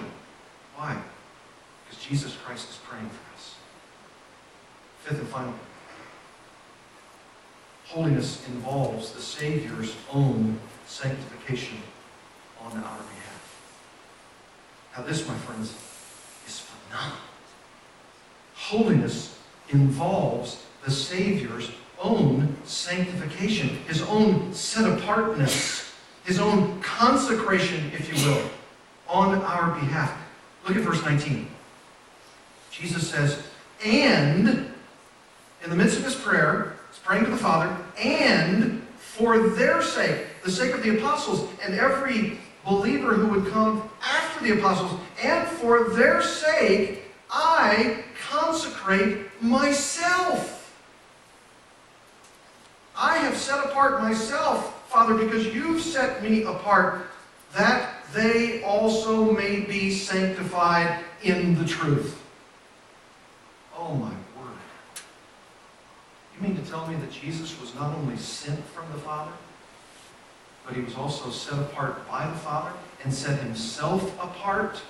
Why? 0.76 0.98
Because 1.88 2.04
Jesus 2.04 2.36
Christ 2.44 2.70
is 2.70 2.78
praying 2.78 3.10
for 3.10 3.36
us. 3.36 3.56
Fifth 5.04 5.20
and 5.20 5.28
final. 5.28 5.54
Holiness 7.86 8.46
involves 8.48 9.12
the 9.12 9.22
Savior's 9.22 9.96
own 10.12 10.60
sanctification 10.88 11.78
on 12.62 12.72
our 12.72 12.98
behalf. 12.98 13.36
Now, 14.98 15.04
this, 15.04 15.28
my 15.28 15.36
friends, 15.36 15.76
is 16.48 16.60
phenomenal. 16.60 17.18
Holiness 18.56 19.40
involves 19.70 20.64
the 20.84 20.92
Savior's 20.92 21.72
own 22.02 22.56
sanctification, 22.66 23.70
his 23.88 24.02
own 24.04 24.54
set 24.54 24.92
apartness, 24.92 25.94
his 26.26 26.40
own 26.40 26.82
consecration, 26.82 27.92
if 27.94 28.10
you 28.10 28.30
will, 28.30 28.50
on 29.08 29.36
our 29.42 29.74
behalf. 29.80 30.18
Look 30.68 30.78
at 30.78 30.84
verse 30.84 31.04
19. 31.04 31.48
Jesus 32.72 33.10
says, 33.10 33.42
and 33.86 34.48
in 35.64 35.70
the 35.70 35.76
midst 35.76 35.98
of 35.98 36.04
his 36.04 36.16
prayer, 36.16 36.76
he's 36.90 37.00
praying 37.00 37.26
to 37.26 37.32
the 37.32 37.38
Father, 37.38 37.76
and 37.98 38.82
for 38.98 39.50
their 39.50 39.82
sake, 39.82 40.28
the 40.44 40.52
sake 40.52 40.74
of 40.74 40.84
the 40.84 40.98
apostles, 40.98 41.50
and 41.64 41.74
every 41.76 42.38
believer 42.66 43.14
who 43.14 43.28
would 43.40 43.52
come 43.52 43.90
after 44.04 44.44
the 44.44 44.58
apostles, 44.60 45.00
and 45.24 45.48
for 45.48 45.90
their 45.90 46.22
sake, 46.22 47.04
I 47.32 48.04
consecrate 48.30 49.20
myself. 49.42 50.74
I 52.98 53.18
have 53.18 53.38
set 53.38 53.64
apart 53.66 54.02
myself, 54.02 54.90
Father, 54.90 55.16
because 55.16 55.48
you've 55.48 55.82
set 55.82 56.24
me 56.24 56.44
apart, 56.44 57.08
that 57.56 57.95
they 58.14 58.64
also 58.64 59.32
may 59.32 59.62
be 59.62 59.92
sanctified 59.92 61.04
in 61.24 61.56
the 61.56 61.66
truth. 61.66 62.22
Oh 63.78 63.94
my 63.96 64.10
word. 64.10 64.58
You 66.36 66.48
mean 66.48 66.64
to 66.64 66.70
tell 66.70 66.88
me 66.88 66.96
that 66.96 67.12
Jesus 67.12 67.60
was 67.60 67.74
not 67.76 67.96
only 67.96 68.18
sent 68.18 68.64
from 68.66 68.92
the 68.92 69.00
Father, 69.00 69.32
but 70.66 70.76
he 70.76 70.82
was 70.82 70.96
also 70.96 71.30
set 71.30 71.60
apart 71.60 72.08
by 72.10 72.28
the 72.28 72.36
Father 72.38 72.72
and 73.04 73.14
set 73.14 73.40
himself 73.42 74.14
apart 74.22 74.82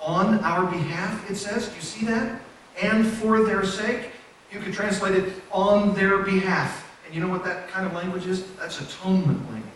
on 0.00 0.40
our 0.40 0.70
behalf, 0.70 1.30
it 1.30 1.36
says. 1.36 1.68
Do 1.68 1.76
you 1.76 1.80
see 1.80 2.06
that? 2.06 2.40
And 2.82 3.06
for 3.06 3.44
their 3.44 3.64
sake. 3.64 4.10
You 4.52 4.60
could 4.60 4.74
translate 4.74 5.16
it 5.16 5.32
on 5.50 5.94
their 5.94 6.18
behalf. 6.18 6.92
And 7.06 7.14
you 7.14 7.20
know 7.20 7.28
what 7.28 7.44
that 7.44 7.68
kind 7.68 7.86
of 7.86 7.92
language 7.94 8.26
is? 8.26 8.44
That's 8.58 8.80
atonement 8.80 9.40
language. 9.50 9.73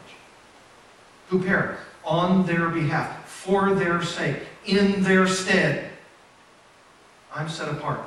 Huper, 1.30 1.76
on 2.04 2.46
their 2.46 2.68
behalf, 2.68 3.28
for 3.28 3.74
their 3.74 4.02
sake, 4.02 4.42
in 4.64 5.02
their 5.02 5.26
stead. 5.26 5.90
I'm 7.34 7.48
set 7.48 7.68
apart. 7.68 8.00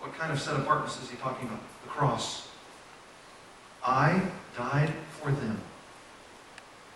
What 0.00 0.14
kind 0.14 0.32
of 0.32 0.40
set 0.40 0.56
apartness 0.56 1.02
is 1.02 1.10
he 1.10 1.16
talking 1.16 1.48
about? 1.48 1.60
The 1.82 1.88
cross. 1.88 2.48
I 3.84 4.22
died 4.56 4.92
for 5.20 5.30
them 5.30 5.60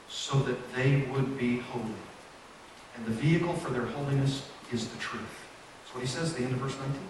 so 0.09 0.38
that 0.40 0.74
they 0.74 1.03
would 1.12 1.38
be 1.38 1.59
holy. 1.59 1.84
And 2.96 3.07
the 3.07 3.12
vehicle 3.12 3.55
for 3.55 3.70
their 3.70 3.86
holiness 3.86 4.48
is 4.72 4.88
the 4.88 4.98
truth. 4.98 5.22
That's 5.82 5.94
what 5.94 6.00
he 6.03 6.07
says 6.07 6.32
at 6.32 6.38
the 6.38 6.44
end 6.44 6.53
of 6.53 6.59
verse 6.59 6.76
19. 6.78 7.00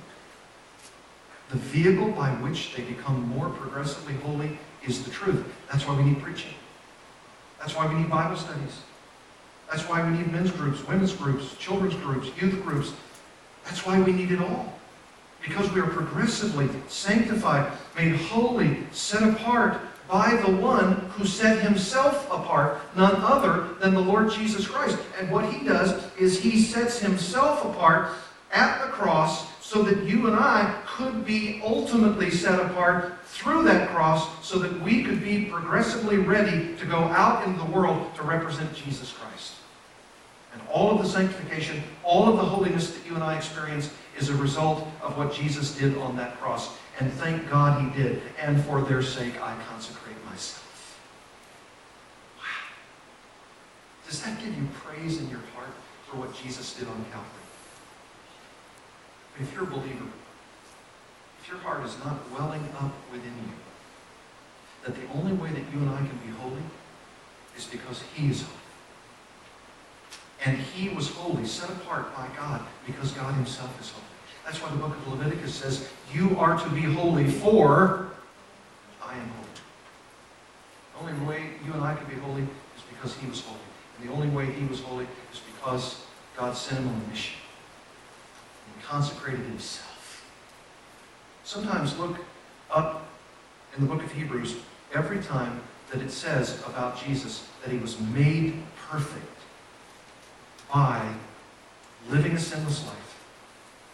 The 1.51 1.59
vehicle 1.59 2.13
by 2.13 2.31
which 2.31 2.75
they 2.75 2.83
become 2.83 3.29
more 3.29 3.51
progressively 3.51 4.15
holy 4.15 4.59
is 4.87 5.05
the 5.05 5.11
truth. 5.11 5.45
That's 5.71 5.87
why 5.87 5.97
we 5.97 6.05
need 6.05 6.23
preaching. 6.23 6.55
That's 7.63 7.77
why 7.77 7.87
we 7.87 7.95
need 7.95 8.11
Bible 8.11 8.37
studies. 8.37 8.81
That's 9.71 9.89
why 9.89 10.03
we 10.03 10.19
need 10.19 10.33
men's 10.33 10.51
groups, 10.51 10.87
women's 10.87 11.13
groups, 11.13 11.57
children's 11.59 11.95
groups, 11.95 12.29
youth 12.41 12.61
groups. 12.65 12.93
That's 13.65 13.87
why 13.87 14.01
we 14.01 14.13
need 14.13 14.33
it 14.33 14.41
all. 14.41 14.79
Because 15.41 15.71
we 15.73 15.81
are 15.81 15.87
progressively 15.87 16.69
sanctified, 16.89 17.71
made 17.97 18.17
holy, 18.17 18.79
set 18.91 19.23
apart 19.23 19.81
by 20.09 20.35
the 20.45 20.51
one 20.57 20.95
who 21.15 21.25
set 21.25 21.61
himself 21.61 22.27
apart, 22.31 22.81
none 22.97 23.15
other 23.17 23.75
than 23.81 23.95
the 23.95 24.01
Lord 24.01 24.31
Jesus 24.33 24.67
Christ. 24.67 24.99
And 25.19 25.31
what 25.31 25.51
he 25.51 25.65
does 25.65 26.05
is 26.17 26.41
he 26.41 26.61
sets 26.61 26.99
himself 26.99 27.65
apart 27.65 28.11
at 28.53 28.85
the 28.85 28.91
cross 28.91 29.47
so 29.65 29.83
that 29.85 30.03
you 30.05 30.27
and 30.27 30.37
I 30.37 30.82
could 30.93 31.25
be 31.25 31.61
ultimately 31.65 32.31
set 32.31 32.61
apart 32.61 33.15
through 33.25 33.63
that 33.63 33.89
cross 33.89 34.29
so 34.47 34.59
that 34.59 34.81
we 34.83 35.03
could 35.03 35.23
be 35.25 35.47
progressively 35.47 36.19
ready 36.19 36.77
to 36.77 36.85
go 36.85 36.99
out 36.99 37.47
into 37.47 37.59
the 37.59 37.71
world 37.71 38.15
to 38.15 38.23
represent 38.23 38.75
Jesus 38.75 39.11
Christ. 39.11 39.55
And 40.53 40.61
all 40.71 40.91
of 40.91 41.03
the 41.03 41.09
sanctification, 41.09 41.83
all 42.05 42.29
of 42.29 42.37
the 42.37 42.45
holiness 42.45 42.93
that 42.93 43.07
you 43.07 43.15
and 43.15 43.25
I 43.25 43.37
experience 43.37 43.91
is 44.19 44.29
a 44.29 44.37
result 44.37 44.87
of 45.01 45.17
what 45.17 45.33
Jesus 45.33 45.75
did 45.79 45.97
on 45.97 46.15
that 46.17 46.39
cross. 46.39 46.77
And 47.01 47.11
thank 47.15 47.49
God 47.49 47.81
he 47.81 48.03
did. 48.03 48.21
And 48.39 48.63
for 48.63 48.83
their 48.83 49.03
sake, 49.03 49.41
I 49.43 49.57
consecrate 49.71 50.23
myself. 50.27 51.01
Wow. 52.37 52.45
Does 54.07 54.23
that 54.23 54.39
give 54.41 54.55
you 54.55 54.69
praise 54.75 55.19
in 55.19 55.31
your 55.31 55.41
heart 55.57 55.73
for 56.07 56.19
what 56.19 56.35
Jesus 56.35 56.75
did 56.75 56.87
on 56.87 57.03
Calvary? 57.11 57.31
If 59.41 59.55
you're 59.55 59.65
a 59.65 59.67
believer, 59.67 60.05
if 61.43 61.49
your 61.49 61.59
heart 61.59 61.85
is 61.85 61.99
not 62.05 62.19
welling 62.31 62.65
up 62.79 62.93
within 63.11 63.33
you, 63.33 63.53
that 64.85 64.95
the 64.95 65.19
only 65.19 65.33
way 65.33 65.51
that 65.51 65.73
you 65.73 65.81
and 65.81 65.91
I 65.91 65.99
can 65.99 66.19
be 66.25 66.33
holy 66.41 66.63
is 67.57 67.65
because 67.65 68.03
he 68.15 68.31
is 68.31 68.43
holy. 68.43 68.59
And 70.45 70.59
he 70.59 70.89
was 70.89 71.09
holy, 71.09 71.45
set 71.45 71.71
apart 71.71 72.15
by 72.17 72.29
God, 72.37 72.63
because 72.87 73.13
God 73.13 73.35
himself 73.35 73.81
is 73.81 73.91
holy. 73.91 74.05
That's 74.45 74.61
why 74.63 74.71
the 74.71 74.77
book 74.77 74.97
of 74.97 75.09
Leviticus 75.09 75.55
says, 75.55 75.89
You 76.13 76.37
are 76.39 76.59
to 76.59 76.71
be 76.71 76.83
holy, 76.83 77.29
for 77.29 78.09
I 79.03 79.15
am 79.15 79.29
holy. 79.29 79.49
The 80.93 81.13
only 81.15 81.27
way 81.27 81.51
you 81.65 81.73
and 81.73 81.83
I 81.83 81.95
can 81.95 82.07
be 82.07 82.17
holy 82.17 82.43
is 82.43 82.83
because 82.91 83.17
he 83.17 83.29
was 83.29 83.41
holy. 83.41 83.59
And 83.99 84.09
the 84.09 84.13
only 84.13 84.29
way 84.29 84.47
he 84.47 84.65
was 84.67 84.81
holy 84.81 85.07
is 85.33 85.41
because 85.55 86.05
God 86.37 86.57
sent 86.57 86.81
him 86.81 86.89
on 86.89 86.95
a 86.95 87.11
mission. 87.11 87.37
And 88.75 88.85
consecrated 88.85 89.45
himself. 89.47 89.92
Sometimes 91.45 91.99
look 91.99 92.17
up 92.71 93.07
in 93.77 93.87
the 93.87 93.93
book 93.93 94.03
of 94.03 94.13
Hebrews 94.13 94.57
every 94.95 95.21
time 95.21 95.61
that 95.91 96.01
it 96.01 96.11
says 96.11 96.61
about 96.67 97.03
Jesus 97.05 97.49
that 97.63 97.71
he 97.71 97.79
was 97.79 98.01
made 98.01 98.63
perfect 98.89 99.27
by 100.73 101.07
living 102.09 102.33
a 102.33 102.39
sinless 102.39 102.87
life 102.87 103.25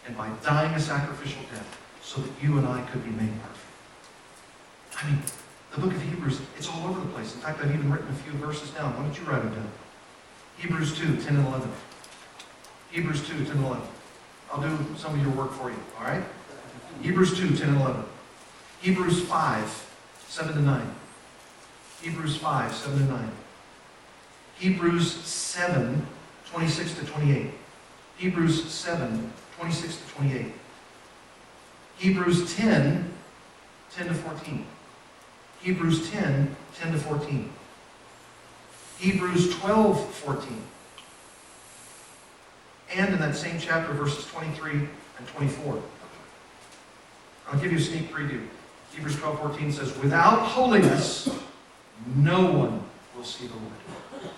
and 0.07 0.17
by 0.17 0.29
dying 0.43 0.73
a 0.73 0.79
sacrificial 0.79 1.41
death 1.51 1.77
so 2.01 2.21
that 2.21 2.31
you 2.41 2.57
and 2.57 2.67
I 2.67 2.81
could 2.83 3.03
be 3.03 3.11
made 3.11 3.33
perfect. 3.41 3.59
I 5.01 5.09
mean, 5.09 5.21
the 5.71 5.81
book 5.81 5.93
of 5.93 6.01
Hebrews, 6.01 6.41
it's 6.57 6.67
all 6.67 6.87
over 6.87 6.99
the 6.99 7.07
place. 7.07 7.35
In 7.35 7.41
fact, 7.41 7.61
I've 7.61 7.71
even 7.71 7.91
written 7.91 8.07
a 8.09 8.13
few 8.13 8.33
verses 8.33 8.69
down. 8.71 8.95
Why 8.95 9.03
don't 9.03 9.17
you 9.17 9.25
write 9.25 9.43
them 9.43 9.53
down? 9.53 9.71
Hebrews 10.57 10.97
2, 10.97 11.17
10 11.17 11.35
and 11.35 11.47
11. 11.47 11.71
Hebrews 12.91 13.27
2, 13.27 13.45
10 13.45 13.51
and 13.51 13.65
11. 13.65 13.83
I'll 14.51 14.61
do 14.61 14.85
some 14.97 15.13
of 15.13 15.21
your 15.21 15.31
work 15.31 15.51
for 15.53 15.69
you, 15.69 15.77
all 15.99 16.05
right? 16.05 16.23
Hebrews 17.01 17.37
2, 17.37 17.55
10 17.55 17.69
and 17.69 17.81
11. 17.81 18.03
Hebrews 18.81 19.23
5, 19.23 19.87
7 20.27 20.53
to 20.53 20.61
9. 20.61 20.95
Hebrews 22.01 22.37
5, 22.37 22.73
7 22.73 22.97
to 22.97 23.05
9. 23.05 23.31
Hebrews 24.55 25.13
7, 25.13 26.05
26 26.51 26.93
to 26.95 27.05
28. 27.05 27.51
Hebrews 28.17 28.69
7, 28.69 29.31
26 29.57 29.97
to 29.97 30.07
28. 30.13 30.53
Hebrews 31.97 32.55
10, 32.55 33.13
10 33.91 34.07
to 34.07 34.13
14. 34.13 34.65
Hebrews 35.61 36.09
10, 36.09 36.55
10 36.75 36.91
to 36.91 36.97
14. 36.97 37.51
Hebrews 38.97 39.55
12, 39.55 40.13
14. 40.15 40.63
And 42.95 43.13
in 43.13 43.19
that 43.19 43.35
same 43.35 43.59
chapter, 43.59 43.93
verses 43.93 44.25
23 44.27 44.71
and 44.71 45.27
24. 45.27 45.81
I'll 47.51 47.59
give 47.59 47.71
you 47.71 47.77
a 47.77 47.81
sneak 47.81 48.11
preview. 48.13 48.45
Hebrews 48.93 49.17
12, 49.17 49.39
14 49.39 49.71
says, 49.71 49.97
Without 49.99 50.39
holiness, 50.39 51.29
no 52.15 52.45
one 52.45 52.83
will 53.15 53.23
see 53.23 53.47
the 53.47 53.55
Lord. 53.55 54.33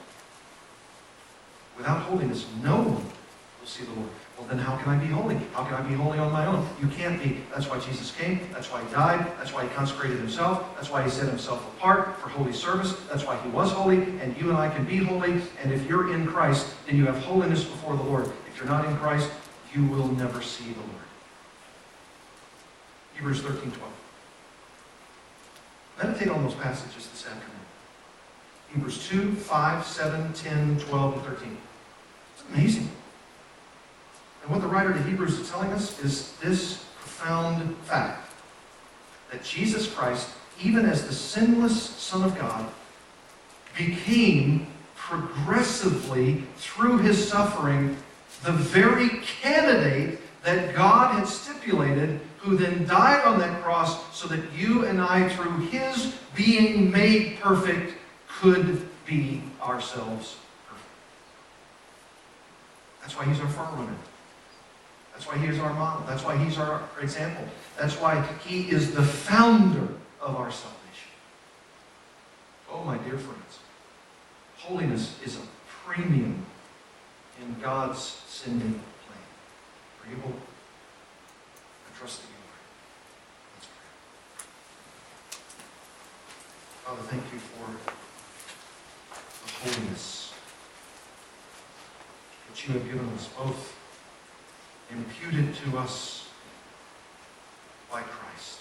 Without 1.77 2.01
holiness, 2.03 2.45
no 2.63 2.77
one 2.77 2.95
will 2.95 3.65
see 3.65 3.83
the 3.83 3.91
Lord. 3.93 4.09
Well, 4.37 4.47
then 4.47 4.59
how 4.59 4.77
can 4.77 4.93
I 4.93 4.97
be 4.97 5.07
holy? 5.07 5.35
How 5.53 5.63
can 5.63 5.73
I 5.73 5.81
be 5.81 5.93
holy 5.93 6.19
on 6.19 6.31
my 6.31 6.45
own? 6.45 6.67
You 6.81 6.87
can't 6.87 7.21
be. 7.21 7.37
That's 7.53 7.69
why 7.69 7.79
Jesus 7.79 8.11
came. 8.15 8.39
That's 8.53 8.71
why 8.71 8.83
he 8.83 8.91
died. 8.91 9.19
That's 9.37 9.53
why 9.53 9.63
he 9.63 9.69
consecrated 9.69 10.17
himself. 10.17 10.73
That's 10.75 10.89
why 10.89 11.03
he 11.03 11.09
set 11.09 11.27
himself 11.27 11.65
apart 11.75 12.17
for 12.19 12.29
holy 12.29 12.53
service. 12.53 12.95
That's 13.09 13.25
why 13.25 13.37
he 13.41 13.49
was 13.49 13.71
holy. 13.71 13.97
And 14.21 14.35
you 14.37 14.49
and 14.49 14.57
I 14.57 14.69
can 14.69 14.85
be 14.85 14.97
holy. 14.97 15.41
And 15.61 15.71
if 15.71 15.85
you're 15.87 16.13
in 16.13 16.25
Christ, 16.25 16.67
then 16.87 16.97
you 16.97 17.05
have 17.05 17.17
holiness 17.19 17.63
before 17.63 17.95
the 17.95 18.03
Lord. 18.03 18.31
If 18.47 18.57
you're 18.57 18.67
not 18.67 18.85
in 18.85 18.95
Christ, 18.97 19.29
you 19.73 19.85
will 19.85 20.07
never 20.07 20.41
see 20.41 20.71
the 20.71 20.79
Lord. 20.79 21.10
Hebrews 23.15 23.41
13, 23.41 23.71
12. 23.71 23.93
Meditate 26.01 26.29
on 26.29 26.43
those 26.43 26.55
passages 26.55 27.07
this 27.07 27.25
afternoon. 27.25 27.49
Hebrews 28.73 29.07
2, 29.09 29.33
5, 29.33 29.85
7, 29.85 30.33
10, 30.33 30.79
12, 30.79 31.13
and 31.13 31.23
13. 31.23 31.57
It's 32.33 32.43
amazing. 32.53 32.89
And 34.41 34.51
what 34.51 34.61
the 34.61 34.67
writer 34.67 34.93
to 34.93 35.03
Hebrews 35.03 35.37
is 35.39 35.49
telling 35.49 35.71
us 35.71 35.99
is 36.03 36.33
this 36.37 36.85
profound 36.99 37.75
fact 37.83 38.31
that 39.31 39.43
Jesus 39.43 39.91
Christ, 39.93 40.29
even 40.63 40.85
as 40.85 41.05
the 41.05 41.13
sinless 41.13 41.81
Son 41.81 42.23
of 42.23 42.37
God, 42.37 42.69
became 43.77 44.67
progressively, 44.95 46.43
through 46.57 46.99
his 46.99 47.29
suffering, 47.29 47.97
the 48.43 48.51
very 48.51 49.09
candidate 49.41 50.19
that 50.43 50.73
God 50.73 51.15
had 51.15 51.27
stipulated, 51.27 52.19
who 52.41 52.57
then 52.57 52.85
died 52.85 53.23
on 53.25 53.39
that 53.39 53.61
cross 53.61 54.15
so 54.15 54.27
that 54.27 54.39
you 54.53 54.85
and 54.85 54.99
I, 54.99 55.29
through 55.29 55.67
his 55.67 56.15
being 56.35 56.91
made 56.91 57.39
perfect, 57.39 57.93
could 58.27 58.87
be 59.05 59.43
ourselves 59.61 60.37
perfect. 60.67 60.87
That's 63.01 63.15
why 63.17 63.25
he's 63.25 63.39
our 63.39 63.47
forerunner. 63.47 63.95
That's 65.13 65.27
why 65.27 65.37
he 65.37 65.47
is 65.47 65.59
our 65.59 65.73
model. 65.73 66.03
That's 66.07 66.23
why 66.23 66.35
he's 66.35 66.57
our 66.57 66.81
example. 66.99 67.45
That's 67.79 67.99
why 68.01 68.25
he 68.43 68.71
is 68.71 68.95
the 68.95 69.03
founder 69.03 69.87
of 70.19 70.35
our 70.35 70.51
salvation. 70.51 71.11
Oh, 72.71 72.83
my 72.83 72.97
dear 72.97 73.17
friends, 73.19 73.59
holiness 74.57 75.19
is 75.23 75.37
a 75.37 75.41
premium 75.85 76.43
in 77.39 77.55
God's 77.61 77.99
sending 77.99 78.71
plan. 78.71 79.19
Are 80.03 80.09
you 80.09 80.21
holy? 80.21 80.33
I 80.33 81.99
trust 81.99 82.21
that 82.21 82.27
you 82.29 82.33
are. 82.33 82.61
Let's 83.55 83.67
pray. 86.80 86.80
Father, 86.91 87.03
thank 87.03 87.23
you 87.31 87.39
for 87.39 87.65
the 89.45 89.71
holiness 89.71 90.33
that 92.49 92.67
you 92.67 92.73
have 92.73 92.83
given 92.83 93.07
us, 93.11 93.29
both 93.29 93.73
imputed 94.91 95.55
to 95.55 95.77
us 95.77 96.27
by 97.89 98.01
Christ 98.01 98.59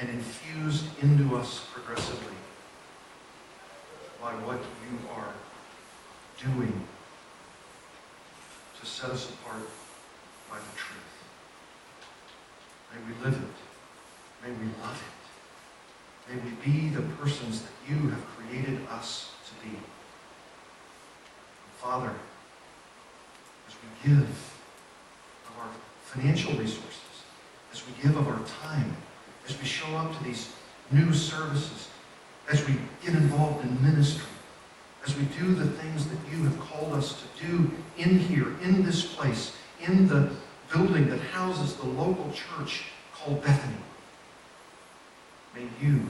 and 0.00 0.08
infused 0.10 0.86
into 1.04 1.36
us 1.36 1.64
progressively 1.72 2.34
by 4.20 4.32
what 4.32 4.58
you 4.58 4.98
are 5.14 5.34
doing 6.42 6.82
to 8.80 8.86
set 8.86 9.10
us 9.10 9.30
apart 9.30 9.68
by 10.50 10.56
the 10.56 10.76
truth. 10.76 10.98
May 12.92 12.98
we 13.06 13.24
live 13.24 13.40
it. 13.40 14.44
May 14.48 14.50
we 14.50 14.66
love 14.82 15.00
it. 15.00 15.23
May 16.28 16.36
we 16.36 16.50
be 16.64 16.88
the 16.88 17.02
persons 17.02 17.62
that 17.62 17.72
you 17.88 18.08
have 18.08 18.24
created 18.36 18.80
us 18.90 19.32
to 19.46 19.66
be. 19.66 19.76
Father, 21.78 22.12
as 23.68 23.74
we 23.82 24.08
give 24.08 24.28
of 24.28 25.58
our 25.60 25.68
financial 26.04 26.52
resources, 26.52 27.00
as 27.72 27.82
we 27.86 27.92
give 28.02 28.16
of 28.16 28.26
our 28.26 28.40
time, 28.62 28.96
as 29.46 29.58
we 29.58 29.66
show 29.66 29.94
up 29.96 30.16
to 30.16 30.24
these 30.24 30.50
new 30.90 31.12
services, 31.12 31.88
as 32.50 32.66
we 32.66 32.74
get 33.04 33.14
involved 33.14 33.64
in 33.64 33.82
ministry, 33.82 34.24
as 35.06 35.16
we 35.16 35.24
do 35.38 35.54
the 35.54 35.66
things 35.66 36.06
that 36.06 36.18
you 36.30 36.42
have 36.44 36.58
called 36.60 36.94
us 36.94 37.20
to 37.20 37.46
do 37.46 37.70
in 37.98 38.18
here, 38.18 38.56
in 38.62 38.82
this 38.82 39.04
place, 39.14 39.54
in 39.86 40.08
the 40.08 40.30
building 40.72 41.08
that 41.10 41.20
houses 41.20 41.74
the 41.76 41.86
local 41.86 42.32
church 42.32 42.84
called 43.14 43.42
Bethany. 43.42 43.76
May 45.54 45.68
you 45.80 46.00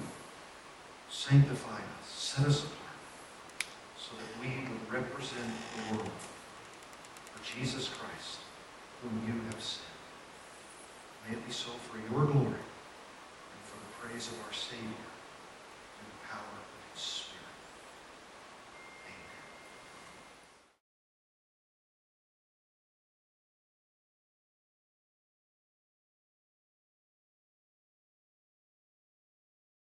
sanctify 1.11 1.77
us, 1.77 2.09
set 2.09 2.47
us 2.47 2.65
apart, 2.65 3.69
so 3.99 4.13
that 4.17 4.41
we 4.41 4.49
would 4.69 4.93
represent 4.93 5.53
the 5.77 5.97
world 5.97 6.11
for 7.33 7.45
Jesus 7.45 7.89
Christ, 7.89 8.39
whom 9.03 9.23
you 9.27 9.41
have 9.51 9.63
sent. 9.63 9.85
May 11.29 11.37
it 11.37 11.47
be 11.47 11.53
so 11.53 11.71
for 11.91 11.99
your 11.99 12.25
glory 12.25 12.47
and 12.47 13.63
for 13.65 13.77
the 13.77 14.09
praise 14.09 14.29
of 14.29 14.35
our 14.47 14.53
Savior, 14.53 15.14